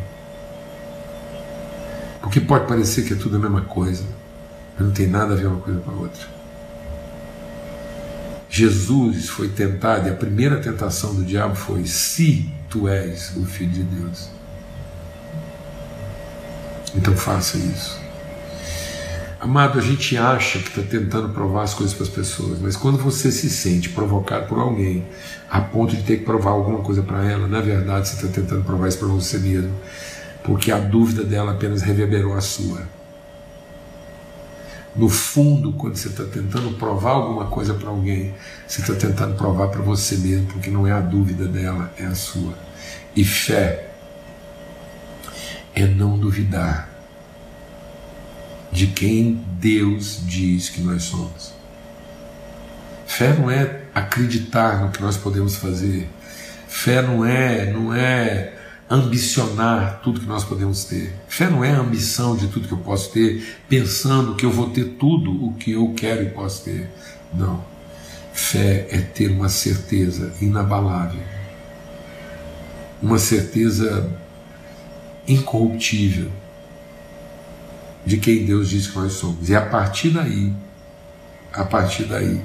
Porque 2.22 2.40
pode 2.40 2.66
parecer 2.66 3.04
que 3.04 3.12
é 3.12 3.16
tudo 3.16 3.36
a 3.36 3.38
mesma 3.38 3.60
coisa, 3.60 4.06
mas 4.78 4.86
não 4.86 4.94
tem 4.94 5.08
nada 5.08 5.34
a 5.34 5.36
ver 5.36 5.48
uma 5.48 5.60
coisa 5.60 5.78
com 5.80 5.90
a 5.90 5.94
outra. 5.94 6.26
Jesus 8.48 9.28
foi 9.28 9.50
tentado 9.50 10.08
e 10.08 10.10
a 10.10 10.14
primeira 10.14 10.58
tentação 10.58 11.14
do 11.14 11.22
diabo 11.22 11.54
foi: 11.54 11.84
se 11.84 12.50
tu 12.70 12.88
és 12.88 13.36
o 13.36 13.44
filho 13.44 13.72
de 13.72 13.82
Deus. 13.82 14.35
Então 16.96 17.14
faça 17.14 17.58
isso. 17.58 18.00
Amado, 19.38 19.78
a 19.78 19.82
gente 19.82 20.16
acha 20.16 20.58
que 20.58 20.68
está 20.68 20.82
tentando 20.82 21.28
provar 21.28 21.62
as 21.62 21.74
coisas 21.74 21.94
para 21.94 22.04
as 22.04 22.08
pessoas, 22.08 22.58
mas 22.58 22.74
quando 22.74 22.96
você 22.96 23.30
se 23.30 23.50
sente 23.50 23.90
provocado 23.90 24.46
por 24.48 24.58
alguém 24.58 25.04
a 25.48 25.60
ponto 25.60 25.94
de 25.94 26.02
ter 26.02 26.18
que 26.18 26.24
provar 26.24 26.52
alguma 26.52 26.78
coisa 26.80 27.02
para 27.02 27.22
ela, 27.30 27.46
na 27.46 27.60
verdade 27.60 28.08
você 28.08 28.14
está 28.14 28.28
tentando 28.28 28.64
provar 28.64 28.88
isso 28.88 28.98
para 28.98 29.08
você 29.08 29.38
mesmo, 29.38 29.72
porque 30.42 30.72
a 30.72 30.78
dúvida 30.78 31.22
dela 31.22 31.52
apenas 31.52 31.82
reverberou 31.82 32.34
a 32.34 32.40
sua. 32.40 32.82
No 34.96 35.10
fundo, 35.10 35.74
quando 35.74 35.96
você 35.96 36.08
está 36.08 36.24
tentando 36.24 36.72
provar 36.78 37.10
alguma 37.10 37.44
coisa 37.44 37.74
para 37.74 37.90
alguém, 37.90 38.34
você 38.66 38.80
está 38.80 38.94
tentando 38.94 39.36
provar 39.36 39.68
para 39.68 39.82
você 39.82 40.16
mesmo, 40.16 40.46
porque 40.46 40.70
não 40.70 40.86
é 40.86 40.92
a 40.92 41.00
dúvida 41.00 41.44
dela, 41.44 41.92
é 41.98 42.06
a 42.06 42.14
sua. 42.14 42.54
E 43.14 43.22
fé 43.22 43.85
é 45.76 45.86
não 45.86 46.18
duvidar 46.18 46.88
de 48.72 48.86
quem 48.86 49.44
Deus 49.60 50.20
diz 50.24 50.70
que 50.70 50.80
nós 50.80 51.02
somos. 51.04 51.52
Fé 53.06 53.34
não 53.34 53.50
é 53.50 53.82
acreditar 53.94 54.82
no 54.82 54.90
que 54.90 55.00
nós 55.00 55.16
podemos 55.16 55.56
fazer. 55.56 56.08
Fé 56.66 57.02
não 57.02 57.24
é, 57.24 57.70
não 57.70 57.94
é 57.94 58.54
ambicionar 58.88 60.00
tudo 60.02 60.20
que 60.20 60.26
nós 60.26 60.44
podemos 60.44 60.84
ter. 60.84 61.14
Fé 61.28 61.48
não 61.48 61.62
é 61.62 61.72
a 61.72 61.78
ambição 61.78 62.36
de 62.36 62.48
tudo 62.48 62.68
que 62.68 62.74
eu 62.74 62.78
posso 62.78 63.12
ter, 63.12 63.58
pensando 63.68 64.34
que 64.34 64.46
eu 64.46 64.50
vou 64.50 64.70
ter 64.70 64.84
tudo 64.98 65.44
o 65.44 65.54
que 65.54 65.72
eu 65.72 65.92
quero 65.94 66.22
e 66.22 66.30
posso 66.30 66.64
ter. 66.64 66.90
Não. 67.32 67.62
Fé 68.32 68.86
é 68.90 68.98
ter 68.98 69.30
uma 69.30 69.48
certeza 69.48 70.34
inabalável, 70.40 71.22
uma 73.02 73.18
certeza 73.18 74.25
incorruptível 75.26 76.30
de 78.04 78.18
quem 78.18 78.44
Deus 78.44 78.68
diz 78.68 78.86
que 78.86 78.96
nós 78.96 79.14
somos. 79.14 79.48
E 79.48 79.56
a 79.56 79.62
partir 79.62 80.10
daí, 80.10 80.52
a 81.52 81.64
partir 81.64 82.04
daí, 82.04 82.40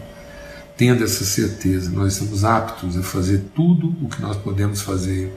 tendo 0.75 1.03
essa 1.03 1.23
certeza, 1.23 1.91
nós 1.91 2.13
estamos 2.13 2.43
aptos 2.43 2.97
a 2.97 3.03
fazer 3.03 3.43
tudo 3.55 3.95
o 4.01 4.09
que 4.09 4.21
nós 4.21 4.35
podemos 4.37 4.81
fazer. 4.81 5.31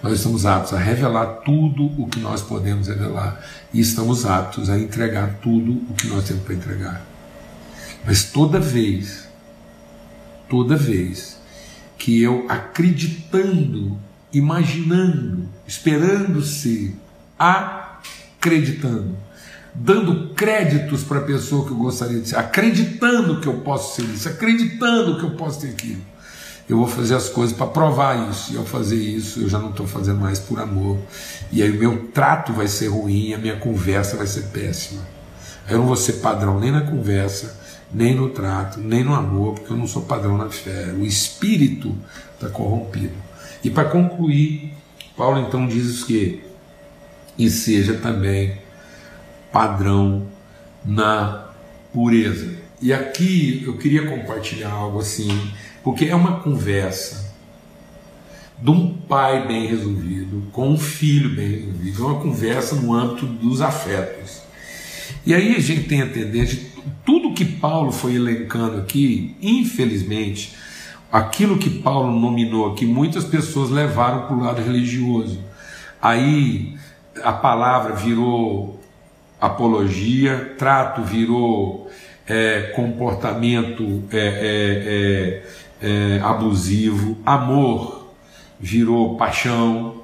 Nós 0.00 0.12
estamos 0.12 0.46
aptos 0.46 0.74
a 0.74 0.78
revelar 0.78 1.26
tudo 1.44 1.86
o 2.00 2.06
que 2.06 2.20
nós 2.20 2.40
podemos 2.40 2.86
revelar. 2.86 3.44
E 3.74 3.80
estamos 3.80 4.24
aptos 4.24 4.70
a 4.70 4.78
entregar 4.78 5.40
tudo 5.42 5.72
o 5.90 5.94
que 5.94 6.06
nós 6.06 6.24
temos 6.24 6.44
para 6.44 6.54
entregar. 6.54 7.06
Mas 8.04 8.24
toda 8.24 8.60
vez, 8.60 9.28
toda 10.48 10.76
vez 10.76 11.40
que 11.98 12.22
eu 12.22 12.46
acreditando 12.48 13.98
imaginando, 14.32 15.48
esperando 15.68 16.42
ser 16.42 16.96
acreditando, 17.38 19.14
dando 19.74 20.34
créditos 20.34 21.04
para 21.04 21.18
a 21.18 21.22
pessoa 21.22 21.66
que 21.66 21.70
eu 21.70 21.76
gostaria 21.76 22.20
de 22.20 22.30
ser, 22.30 22.36
acreditando 22.36 23.40
que 23.40 23.46
eu 23.46 23.58
posso 23.60 23.94
ser 23.94 24.08
isso, 24.08 24.28
acreditando 24.28 25.18
que 25.18 25.24
eu 25.24 25.32
posso 25.32 25.60
ter 25.60 25.68
aquilo. 25.68 26.00
Eu 26.68 26.78
vou 26.78 26.86
fazer 26.86 27.14
as 27.14 27.28
coisas 27.28 27.56
para 27.56 27.66
provar 27.66 28.30
isso, 28.30 28.52
e 28.52 28.56
ao 28.56 28.64
fazer 28.64 28.96
isso 28.96 29.40
eu 29.40 29.48
já 29.48 29.58
não 29.58 29.70
estou 29.70 29.86
fazendo 29.86 30.20
mais 30.20 30.38
por 30.38 30.58
amor, 30.58 30.98
e 31.52 31.62
aí 31.62 31.70
o 31.70 31.78
meu 31.78 32.08
trato 32.12 32.52
vai 32.52 32.66
ser 32.66 32.88
ruim, 32.88 33.34
a 33.34 33.38
minha 33.38 33.56
conversa 33.56 34.16
vai 34.16 34.26
ser 34.26 34.44
péssima. 34.44 35.02
Eu 35.68 35.78
não 35.78 35.86
vou 35.86 35.96
ser 35.96 36.14
padrão 36.14 36.58
nem 36.58 36.72
na 36.72 36.80
conversa, 36.80 37.58
nem 37.92 38.14
no 38.14 38.30
trato, 38.30 38.80
nem 38.80 39.04
no 39.04 39.14
amor, 39.14 39.54
porque 39.54 39.72
eu 39.72 39.76
não 39.76 39.86
sou 39.86 40.02
padrão 40.02 40.36
na 40.36 40.48
fé. 40.48 40.94
O 40.98 41.04
espírito 41.04 41.94
está 42.34 42.48
corrompido. 42.48 43.14
E 43.62 43.70
para 43.70 43.84
concluir, 43.84 44.77
Paulo 45.18 45.40
então 45.40 45.66
diz 45.66 46.04
que 46.04 46.40
e 47.36 47.50
seja 47.50 47.94
também 47.94 48.56
padrão 49.52 50.28
na 50.84 51.48
pureza. 51.92 52.56
E 52.80 52.92
aqui 52.92 53.64
eu 53.66 53.76
queria 53.76 54.06
compartilhar 54.06 54.70
algo 54.70 55.00
assim, 55.00 55.28
porque 55.82 56.04
é 56.04 56.14
uma 56.14 56.40
conversa 56.40 57.34
de 58.60 58.70
um 58.70 58.92
pai 58.94 59.46
bem 59.46 59.66
resolvido 59.66 60.44
com 60.52 60.70
um 60.70 60.78
filho 60.78 61.34
bem 61.34 61.48
resolvido, 61.48 62.02
é 62.02 62.06
uma 62.06 62.20
conversa 62.20 62.76
no 62.76 62.94
âmbito 62.94 63.26
dos 63.26 63.60
afetos. 63.60 64.42
E 65.26 65.34
aí 65.34 65.56
a 65.56 65.60
gente 65.60 65.88
tem 65.88 66.02
a 66.02 66.08
tendência, 66.08 66.60
tudo 67.04 67.34
que 67.34 67.44
Paulo 67.44 67.90
foi 67.90 68.14
elencando 68.14 68.78
aqui, 68.78 69.36
infelizmente, 69.42 70.54
aquilo 71.10 71.58
que 71.58 71.70
Paulo 71.70 72.12
nominou 72.18 72.72
aqui, 72.72 72.84
muitas 72.84 73.24
pessoas 73.24 73.70
levaram 73.70 74.26
para 74.26 74.36
o 74.36 74.40
lado 74.40 74.62
religioso. 74.62 75.40
Aí 76.00 76.76
a 77.22 77.32
palavra 77.32 77.94
virou 77.94 78.78
apologia, 79.40 80.54
trato 80.58 81.02
virou 81.02 81.90
é, 82.26 82.72
comportamento 82.74 84.04
é, 84.12 85.42
é, 85.80 85.88
é, 85.88 86.16
é 86.16 86.20
abusivo, 86.20 87.16
amor 87.24 88.12
virou 88.60 89.16
paixão, 89.16 90.02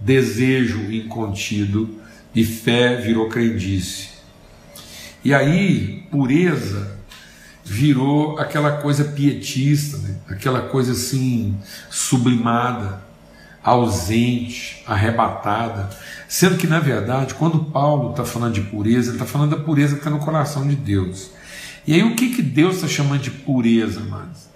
desejo 0.00 0.90
incontido 0.90 2.00
e 2.34 2.44
fé 2.44 2.96
virou 2.96 3.28
crendice. 3.28 4.08
E 5.24 5.32
aí, 5.32 6.04
pureza 6.10 6.91
virou 7.72 8.38
aquela 8.38 8.72
coisa 8.72 9.04
pietista, 9.04 9.96
né? 9.98 10.16
aquela 10.28 10.60
coisa 10.60 10.92
assim 10.92 11.56
sublimada, 11.90 13.02
ausente, 13.64 14.82
arrebatada. 14.86 15.88
Sendo 16.28 16.58
que, 16.58 16.66
na 16.66 16.80
verdade, 16.80 17.34
quando 17.34 17.64
Paulo 17.64 18.10
está 18.10 18.24
falando 18.24 18.54
de 18.54 18.60
pureza, 18.60 19.08
ele 19.08 19.16
está 19.16 19.24
falando 19.26 19.56
da 19.56 19.62
pureza 19.62 19.94
que 19.94 20.00
está 20.00 20.10
no 20.10 20.18
coração 20.18 20.68
de 20.68 20.76
Deus. 20.76 21.30
E 21.86 21.94
aí, 21.94 22.02
o 22.02 22.14
que, 22.14 22.34
que 22.34 22.42
Deus 22.42 22.76
está 22.76 22.88
chamando 22.88 23.22
de 23.22 23.30
pureza, 23.30 24.00
mas 24.00 24.52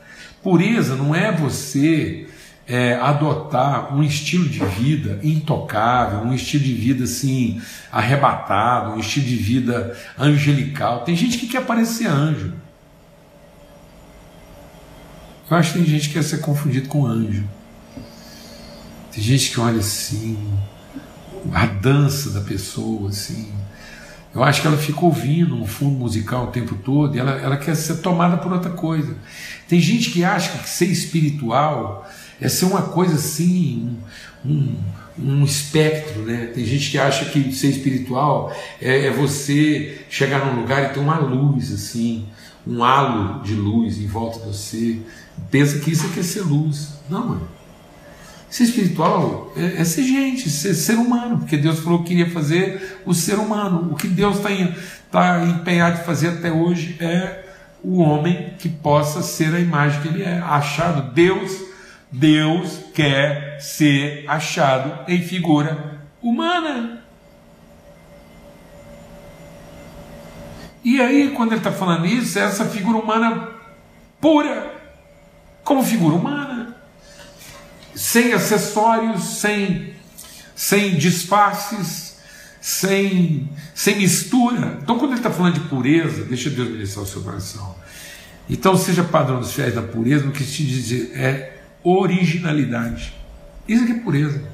Pureza 0.46 0.94
não 0.94 1.12
é 1.12 1.33
você 1.33 2.29
é, 2.68 2.94
adotar 2.94 3.92
um 3.92 4.00
estilo 4.00 4.48
de 4.48 4.64
vida 4.64 5.18
intocável, 5.24 6.20
um 6.20 6.33
estilo 6.33 6.62
de 6.62 6.72
vida 6.72 7.02
assim 7.02 7.61
arrebatado, 7.90 8.92
um 8.92 9.00
estilo 9.00 9.26
de 9.26 9.35
vida 9.35 9.96
angelical. 10.16 11.00
Tem 11.00 11.16
gente 11.16 11.38
que 11.38 11.48
quer 11.48 11.64
parecer 11.64 12.07
anjo. 12.07 12.52
Eu 15.48 15.56
acho 15.56 15.72
que 15.72 15.78
tem 15.78 15.87
gente 15.87 16.09
que 16.09 16.14
quer 16.14 16.24
ser 16.24 16.38
confundido 16.38 16.88
com 16.88 17.06
anjo. 17.06 17.44
Tem 19.12 19.22
gente 19.22 19.50
que 19.50 19.61
olha 19.61 19.78
assim, 19.78 20.37
a 21.52 21.66
dança 21.66 22.30
da 22.30 22.40
pessoa, 22.40 23.11
assim. 23.11 23.52
Eu 24.35 24.42
acho 24.42 24.61
que 24.61 24.66
ela 24.66 24.76
fica 24.76 25.04
ouvindo 25.04 25.54
um 25.54 25.66
fundo 25.66 25.96
musical 25.96 26.44
o 26.44 26.46
tempo 26.48 26.74
todo 26.74 27.16
e 27.16 27.18
ela, 27.18 27.30
ela 27.32 27.56
quer 27.56 27.74
ser 27.76 27.98
tomada 27.98 28.37
por 28.37 28.52
outra 28.52 28.70
coisa. 28.70 29.16
Tem 29.68 29.80
gente 29.80 30.11
que 30.11 30.24
acha 30.24 30.59
que 30.59 30.68
ser 30.68 30.87
espiritual 30.87 32.06
é 32.40 32.48
ser 32.48 32.66
uma 32.66 32.82
coisa 32.82 33.14
assim, 33.14 33.96
um, 34.44 34.50
um, 34.50 34.76
um 35.18 35.44
espectro, 35.44 36.22
né? 36.22 36.50
Tem 36.54 36.66
gente 36.66 36.90
que 36.90 36.98
acha 36.98 37.24
que 37.26 37.52
ser 37.52 37.68
espiritual 37.68 38.54
é, 38.82 39.06
é, 39.06 39.11
você 39.11 40.04
chegar 40.11 40.44
num 40.44 40.61
lugar 40.61 40.90
e 40.90 40.94
ter 40.94 41.00
uma 41.00 41.18
luz, 41.18 41.72
assim, 41.72 42.26
um 42.66 42.85
halo 42.85 43.42
de 43.42 43.54
luz 43.54 43.96
em 43.96 44.06
volta 44.06 44.40
de 44.40 44.46
você. 44.46 45.00
Pensa 45.51 45.79
que 45.79 45.90
isso 45.90 46.07
é, 46.16 46.20
é 46.20 46.22
ser 46.22 46.42
luz. 46.42 46.94
Não, 47.09 47.27
mano. 47.27 47.49
Ser 48.49 48.64
espiritual 48.64 49.53
é, 49.57 49.81
é, 49.81 49.85
ser 49.85 50.05
gente, 50.05 50.49
ser 50.49 50.75
ser 50.75 50.94
humano, 50.94 51.38
porque 51.38 51.57
Deus 51.57 51.81
falou 51.81 52.03
que 52.03 52.09
queria 52.09 52.31
fazer 52.31 53.01
o 53.05 53.12
ser 53.12 53.38
humano. 53.38 53.90
O 53.92 53.96
que 53.96 54.07
Deus 54.07 54.37
está 54.37 54.51
tá 55.11 55.44
empenhado 55.44 55.99
de 55.99 56.05
fazer 56.05 56.29
até 56.29 56.51
hoje 56.51 56.96
é 57.01 57.44
o 57.83 57.99
homem 57.99 58.55
que 58.59 58.68
possa 58.68 59.22
ser 59.22 59.55
a 59.55 59.61
imagem 59.61 60.01
que 60.01 60.09
ele 60.09 60.22
é, 60.22 60.38
achado. 60.38 61.12
Deus 61.12 61.66
Deus 62.11 62.81
quer 62.94 63.61
ser 63.61 64.25
achado 64.29 65.11
em 65.11 65.20
figura 65.22 66.01
humana. 66.22 67.03
E 70.85 71.01
aí, 71.01 71.33
quando 71.33 71.53
ele 71.53 71.61
está 71.61 71.72
falando 71.72 72.07
isso, 72.07 72.38
é 72.38 72.42
essa 72.42 72.64
figura 72.64 72.96
humana 72.96 73.51
pura, 74.20 74.75
como 75.66 75.83
figura 75.83 76.14
humana, 76.14 76.76
sem 77.92 78.33
acessórios, 78.33 79.40
sem, 79.40 79.94
sem 80.55 80.94
disfarces, 80.94 82.18
sem, 82.61 83.50
sem 83.74 83.98
mistura. 83.98 84.79
Então, 84.81 84.96
quando 84.96 85.11
ele 85.11 85.18
está 85.18 85.31
falando 85.31 85.55
de 85.55 85.68
pureza, 85.68 86.24
deixa 86.24 86.50
Deus 86.50 86.68
ministrar 86.68 87.05
o 87.05 87.09
seu 87.09 87.20
coração. 87.20 87.74
Então, 88.48 88.76
seja 88.76 89.02
padrão 89.02 89.40
dos 89.40 89.52
fiéis 89.52 89.74
da 89.74 89.83
pureza, 89.83 90.29
o 90.29 90.31
que 90.31 90.44
te 90.44 90.64
dizer 90.64 91.11
é 91.16 91.59
originalidade. 91.83 93.12
Isso 93.66 93.83
aqui 93.83 93.92
é 93.92 93.98
pureza. 93.98 94.44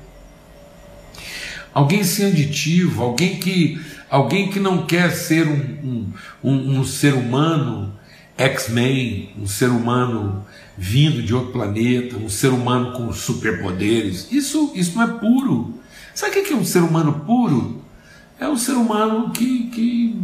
Alguém 1.75 2.05
sem 2.05 2.29
aditivo, 2.29 3.03
alguém 3.03 3.39
que, 3.39 3.79
alguém 4.09 4.51
que 4.51 4.59
não 4.59 4.87
quer 4.87 5.11
ser 5.11 5.47
um, 5.47 5.61
um, 5.85 6.13
um, 6.43 6.81
um 6.81 6.85
ser 6.87 7.13
humano 7.13 8.01
X-Men, 8.43 9.31
um 9.39 9.47
ser 9.47 9.69
humano 9.69 10.45
vindo 10.77 11.23
de 11.23 11.35
outro 11.35 11.53
planeta, 11.53 12.17
um 12.17 12.29
ser 12.29 12.49
humano 12.49 12.93
com 12.93 13.13
superpoderes. 13.13 14.31
Isso, 14.33 14.73
isso 14.75 14.97
não 14.97 15.03
é 15.03 15.07
puro. 15.19 15.81
Sabe 16.15 16.39
o 16.39 16.45
que 16.45 16.53
é 16.53 16.57
um 16.57 16.65
ser 16.65 16.81
humano 16.81 17.23
puro? 17.27 17.83
É 18.39 18.49
um 18.49 18.57
ser 18.57 18.73
humano 18.73 19.31
que, 19.31 19.69
que 19.69 20.21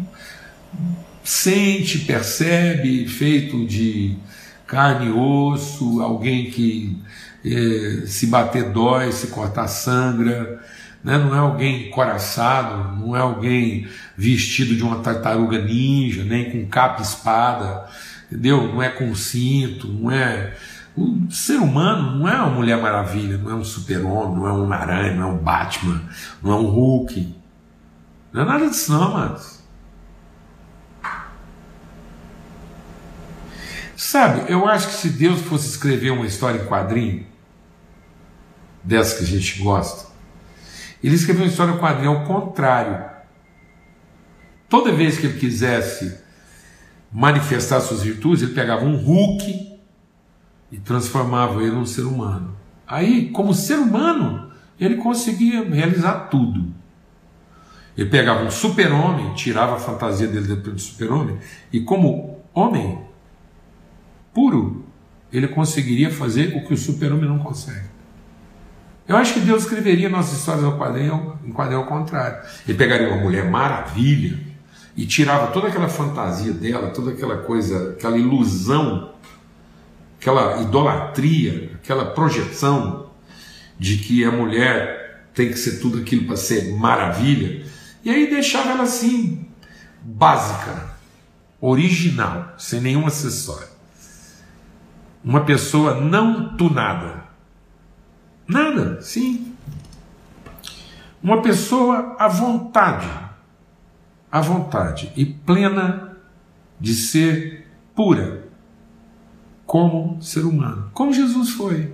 sente, 1.22 2.00
percebe, 2.00 3.06
feito 3.06 3.64
de 3.66 4.16
carne 4.66 5.06
e 5.06 5.12
osso, 5.12 6.02
alguém 6.02 6.50
que 6.50 6.96
é, 7.44 8.06
se 8.06 8.26
bater 8.26 8.70
dói, 8.70 9.12
se 9.12 9.28
cortar 9.28 9.68
sangra, 9.68 10.62
né? 11.02 11.16
não 11.18 11.34
é 11.34 11.38
alguém 11.38 11.90
coraçado, 11.90 12.96
não 12.98 13.16
é 13.16 13.20
alguém 13.20 13.86
vestido 14.16 14.74
de 14.74 14.82
uma 14.82 14.98
tartaruga 14.98 15.62
ninja, 15.62 16.24
nem 16.24 16.50
com 16.50 16.66
capa 16.66 17.00
e 17.00 17.04
espada, 17.04 17.88
entendeu? 18.30 18.72
Não 18.72 18.82
é 18.82 18.88
com 18.88 19.14
cinto, 19.14 19.88
não 19.88 20.10
é. 20.10 20.56
O 20.96 21.30
ser 21.30 21.58
humano 21.58 22.18
não 22.18 22.28
é 22.28 22.36
uma 22.36 22.50
Mulher 22.50 22.80
Maravilha, 22.80 23.38
não 23.38 23.50
é 23.50 23.54
um 23.54 23.64
super-homem, 23.64 24.36
não 24.36 24.46
é 24.46 24.52
um 24.52 24.72
aranha, 24.72 25.14
não 25.14 25.22
é 25.22 25.32
um 25.32 25.38
Batman, 25.38 26.02
não 26.42 26.52
é 26.52 26.54
um 26.56 26.66
Hulk. 26.66 27.34
Não 28.32 28.42
é 28.42 28.44
nada 28.44 28.68
disso, 28.68 28.92
não, 28.92 29.12
mas 29.12 29.58
Sabe, 33.98 34.50
eu 34.50 34.64
acho 34.64 34.86
que 34.86 34.94
se 34.94 35.10
Deus 35.10 35.40
fosse 35.42 35.68
escrever 35.70 36.12
uma 36.12 36.24
história 36.24 36.62
em 36.62 36.66
quadrinho, 36.66 37.26
dessa 38.82 39.16
que 39.16 39.24
a 39.24 39.26
gente 39.26 39.60
gosta, 39.60 40.08
ele 41.02 41.16
escreveu 41.16 41.42
uma 41.42 41.50
história 41.50 41.72
em 41.72 41.78
quadrinho 41.78 42.12
ao 42.12 42.24
contrário. 42.24 43.04
Toda 44.68 44.92
vez 44.92 45.18
que 45.18 45.26
ele 45.26 45.38
quisesse 45.40 46.16
manifestar 47.12 47.80
suas 47.80 48.02
virtudes, 48.02 48.42
ele 48.42 48.54
pegava 48.54 48.84
um 48.84 48.96
Hulk 48.96 49.78
e 50.70 50.76
transformava 50.78 51.62
ele 51.62 51.72
num 51.72 51.86
ser 51.86 52.02
humano. 52.02 52.56
Aí, 52.86 53.30
como 53.30 53.54
ser 53.54 53.78
humano, 53.78 54.50
ele 54.78 54.96
conseguia 54.96 55.62
realizar 55.68 56.28
tudo. 56.30 56.72
Ele 57.96 58.08
pegava 58.08 58.44
um 58.44 58.50
super-homem, 58.50 59.34
tirava 59.34 59.74
a 59.74 59.78
fantasia 59.78 60.28
dele 60.28 60.46
dentro 60.46 60.72
do 60.72 60.80
super-homem, 60.80 61.38
e 61.72 61.80
como 61.80 62.40
homem, 62.54 63.00
puro, 64.32 64.84
ele 65.32 65.48
conseguiria 65.48 66.10
fazer 66.10 66.56
o 66.56 66.66
que 66.66 66.74
o 66.74 66.76
super-homem 66.76 67.28
não 67.28 67.38
consegue. 67.40 67.88
Eu 69.06 69.16
acho 69.16 69.34
que 69.34 69.40
Deus 69.40 69.62
escreveria 69.62 70.08
nossas 70.08 70.38
histórias 70.38 70.64
ao 70.64 70.78
quadrinho, 70.78 71.38
em 71.44 71.50
quadrinho 71.50 71.80
ao 71.80 71.86
contrário. 71.86 72.46
Ele 72.66 72.76
pegaria 72.76 73.08
uma 73.08 73.22
mulher 73.22 73.50
maravilha 73.50 74.38
e 74.98 75.06
tirava 75.06 75.52
toda 75.52 75.68
aquela 75.68 75.88
fantasia 75.88 76.52
dela, 76.52 76.90
toda 76.90 77.12
aquela 77.12 77.36
coisa, 77.38 77.90
aquela 77.90 78.18
ilusão, 78.18 79.14
aquela 80.20 80.60
idolatria, 80.60 81.70
aquela 81.76 82.06
projeção 82.06 83.08
de 83.78 83.98
que 83.98 84.24
a 84.24 84.32
mulher 84.32 85.28
tem 85.32 85.50
que 85.50 85.56
ser 85.56 85.78
tudo 85.78 85.98
aquilo 85.98 86.26
para 86.26 86.36
ser 86.36 86.74
maravilha. 86.74 87.64
E 88.04 88.10
aí 88.10 88.28
deixava 88.28 88.70
ela 88.70 88.82
assim, 88.82 89.46
básica, 90.02 90.96
original, 91.60 92.54
sem 92.58 92.80
nenhum 92.80 93.06
acessório. 93.06 93.68
Uma 95.22 95.44
pessoa 95.44 95.94
não 96.00 96.56
tunada. 96.56 97.22
Nada, 98.48 99.00
sim. 99.00 99.54
Uma 101.22 101.40
pessoa 101.40 102.16
à 102.18 102.26
vontade, 102.26 103.27
à 104.30 104.40
vontade 104.40 105.12
e 105.16 105.24
plena 105.24 106.16
de 106.80 106.94
ser 106.94 107.66
pura, 107.94 108.46
como 109.66 110.20
ser 110.22 110.44
humano, 110.44 110.90
como 110.94 111.12
Jesus 111.12 111.50
foi. 111.50 111.92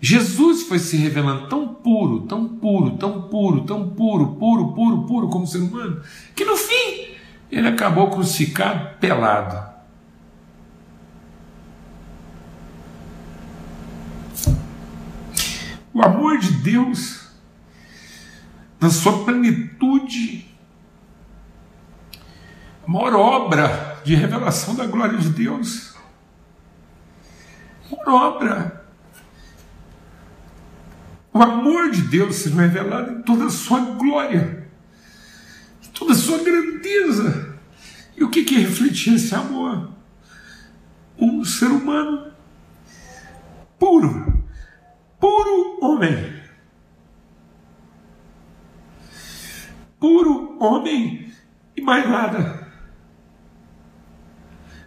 Jesus 0.00 0.64
foi 0.64 0.80
se 0.80 0.96
revelando 0.96 1.48
tão 1.48 1.68
puro, 1.68 2.22
tão 2.22 2.48
puro, 2.48 2.96
tão 2.96 3.22
puro, 3.22 3.64
tão 3.64 3.90
puro, 3.90 4.34
puro, 4.34 4.72
puro, 4.72 5.06
puro 5.06 5.28
como 5.28 5.46
ser 5.46 5.58
humano, 5.58 6.02
que 6.34 6.44
no 6.44 6.56
fim 6.56 7.14
ele 7.50 7.68
acabou 7.68 8.10
crucificado 8.10 8.98
pelado. 8.98 9.70
O 15.94 16.02
amor 16.02 16.38
de 16.38 16.50
Deus, 16.50 17.21
na 18.82 18.90
sua 18.90 19.24
plenitude, 19.24 20.44
a 22.84 22.90
maior 22.90 23.14
obra 23.14 24.00
de 24.04 24.16
revelação 24.16 24.74
da 24.74 24.84
glória 24.86 25.16
de 25.16 25.28
Deus, 25.28 25.94
a 27.86 27.96
maior 27.96 28.34
obra 28.34 28.82
o 31.32 31.40
amor 31.40 31.90
de 31.92 32.02
Deus 32.02 32.34
sendo 32.36 32.56
revelado 32.56 33.12
em 33.12 33.22
toda 33.22 33.46
a 33.46 33.50
sua 33.50 33.80
glória, 33.80 34.68
em 35.82 35.88
toda 35.90 36.12
a 36.12 36.16
sua 36.16 36.38
grandeza. 36.38 37.56
E 38.16 38.24
o 38.24 38.28
que, 38.28 38.44
que 38.44 38.58
refletia 38.58 39.14
esse 39.14 39.34
amor? 39.34 39.92
Um 41.16 41.44
ser 41.44 41.68
humano 41.68 42.32
puro, 43.78 44.44
puro 45.18 45.78
homem. 45.80 46.41
Puro 50.02 50.56
homem 50.58 51.32
e 51.76 51.80
mais 51.80 52.10
nada. 52.10 52.66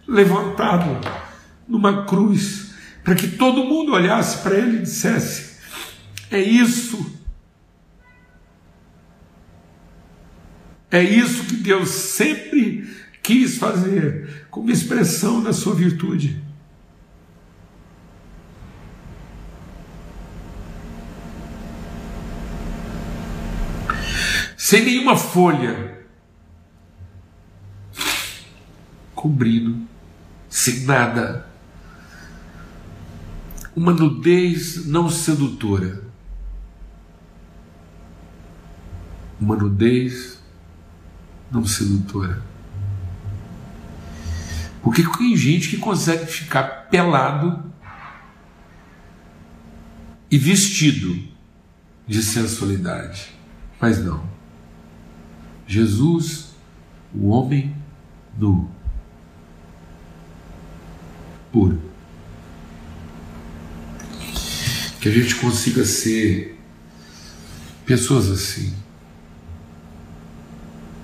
Levantado 0.06 1.00
numa 1.66 2.04
cruz, 2.04 2.74
para 3.02 3.14
que 3.14 3.28
todo 3.28 3.64
mundo 3.64 3.92
olhasse 3.92 4.42
para 4.42 4.58
ele 4.58 4.76
e 4.76 4.82
dissesse: 4.82 5.58
é 6.30 6.38
isso. 6.38 7.18
É 10.90 11.02
isso 11.02 11.44
que 11.44 11.56
Deus 11.56 11.88
sempre 11.88 12.86
quis 13.22 13.56
fazer 13.56 14.46
como 14.50 14.70
expressão 14.70 15.42
da 15.42 15.54
sua 15.54 15.74
virtude. 15.74 16.44
Sem 24.66 24.84
nenhuma 24.84 25.16
folha 25.16 26.04
cobrindo, 29.14 29.86
sem 30.50 30.80
nada. 30.80 31.46
Uma 33.76 33.92
nudez 33.92 34.84
não 34.86 35.08
sedutora 35.08 36.02
uma 39.40 39.54
nudez 39.54 40.42
não 41.48 41.64
sedutora. 41.64 42.42
Porque 44.82 45.04
tem 45.16 45.36
gente 45.36 45.68
que 45.68 45.76
consegue 45.76 46.26
ficar 46.26 46.88
pelado 46.90 47.72
e 50.28 50.36
vestido 50.36 51.22
de 52.04 52.20
sensualidade, 52.20 53.32
mas 53.80 54.04
não. 54.04 54.35
Jesus, 55.66 56.50
o 57.12 57.28
homem 57.28 57.74
nu, 58.38 58.70
puro. 61.50 61.80
Que 65.00 65.08
a 65.08 65.12
gente 65.12 65.34
consiga 65.36 65.84
ser 65.84 66.58
pessoas 67.84 68.28
assim. 68.30 68.74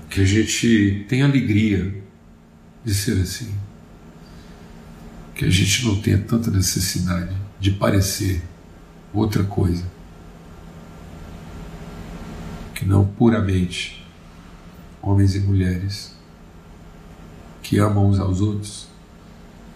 Que 0.09 0.21
a 0.21 0.25
gente 0.25 1.05
tenha 1.09 1.25
alegria 1.25 2.03
de 2.85 2.93
ser 2.93 3.19
assim, 3.21 3.51
que 5.33 5.45
a 5.45 5.49
gente 5.49 5.85
não 5.85 6.01
tenha 6.01 6.19
tanta 6.19 6.51
necessidade 6.51 7.35
de 7.59 7.71
parecer 7.71 8.41
outra 9.13 9.43
coisa. 9.43 9.83
Que 12.75 12.85
não 12.85 13.05
puramente 13.05 14.02
homens 15.03 15.35
e 15.35 15.39
mulheres 15.41 16.15
que 17.61 17.77
amam 17.77 18.09
uns 18.09 18.19
aos 18.19 18.39
outros, 18.39 18.87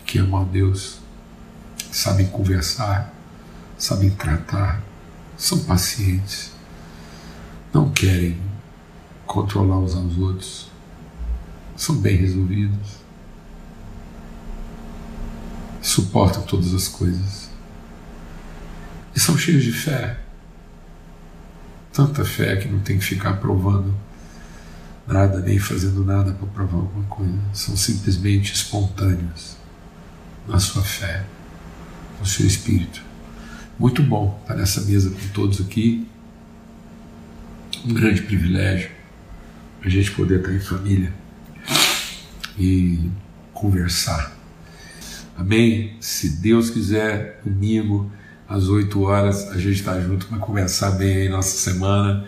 que 0.05 0.19
amam 0.19 0.41
a 0.41 0.45
Deus, 0.45 0.99
sabem 1.91 2.27
conversar, 2.27 3.13
sabem 3.77 4.09
tratar, 4.09 4.81
são 5.37 5.59
pacientes, 5.65 6.51
não 7.73 7.91
querem 7.91 8.39
controlar 9.25 9.79
uns 9.79 9.93
aos 9.93 10.17
outros, 10.17 10.71
são 11.75 11.97
bem 11.97 12.15
resolvidos, 12.15 12.97
suportam 15.81 16.41
todas 16.43 16.73
as 16.73 16.87
coisas 16.87 17.49
e 19.13 19.19
são 19.19 19.37
cheios 19.37 19.63
de 19.63 19.73
fé. 19.73 20.19
Tanta 21.91 22.23
fé 22.23 22.55
que 22.57 22.67
não 22.67 22.79
tem 22.79 22.97
que 22.97 23.03
ficar 23.03 23.37
provando 23.37 23.93
nada, 25.07 25.39
nem 25.39 25.57
fazendo 25.57 26.03
nada 26.03 26.33
para 26.33 26.47
provar 26.47 26.77
alguma 26.77 27.05
coisa. 27.05 27.39
São 27.53 27.75
simplesmente 27.77 28.53
espontâneos 28.53 29.55
na 30.47 30.59
sua 30.59 30.83
fé, 30.83 31.25
no 32.19 32.25
seu 32.25 32.45
espírito. 32.45 33.01
Muito 33.79 34.03
bom 34.03 34.39
estar 34.41 34.55
nessa 34.55 34.81
mesa 34.81 35.09
com 35.09 35.27
todos 35.33 35.61
aqui. 35.61 36.07
Um 37.85 37.93
grande 37.93 38.21
privilégio 38.21 38.97
a 39.83 39.89
gente 39.89 40.11
poder 40.11 40.39
estar 40.39 40.53
em 40.53 40.59
família 40.59 41.13
e 42.57 43.09
conversar. 43.53 44.35
Amém? 45.37 45.95
Se 45.99 46.29
Deus 46.29 46.69
quiser, 46.69 47.41
domingo, 47.45 48.11
às 48.47 48.67
8 48.67 49.01
horas, 49.01 49.49
a 49.51 49.57
gente 49.57 49.79
está 49.79 49.99
junto 50.01 50.25
para 50.27 50.39
conversar 50.39 50.91
bem 50.91 51.17
aí 51.17 51.29
nossa 51.29 51.57
semana. 51.57 52.25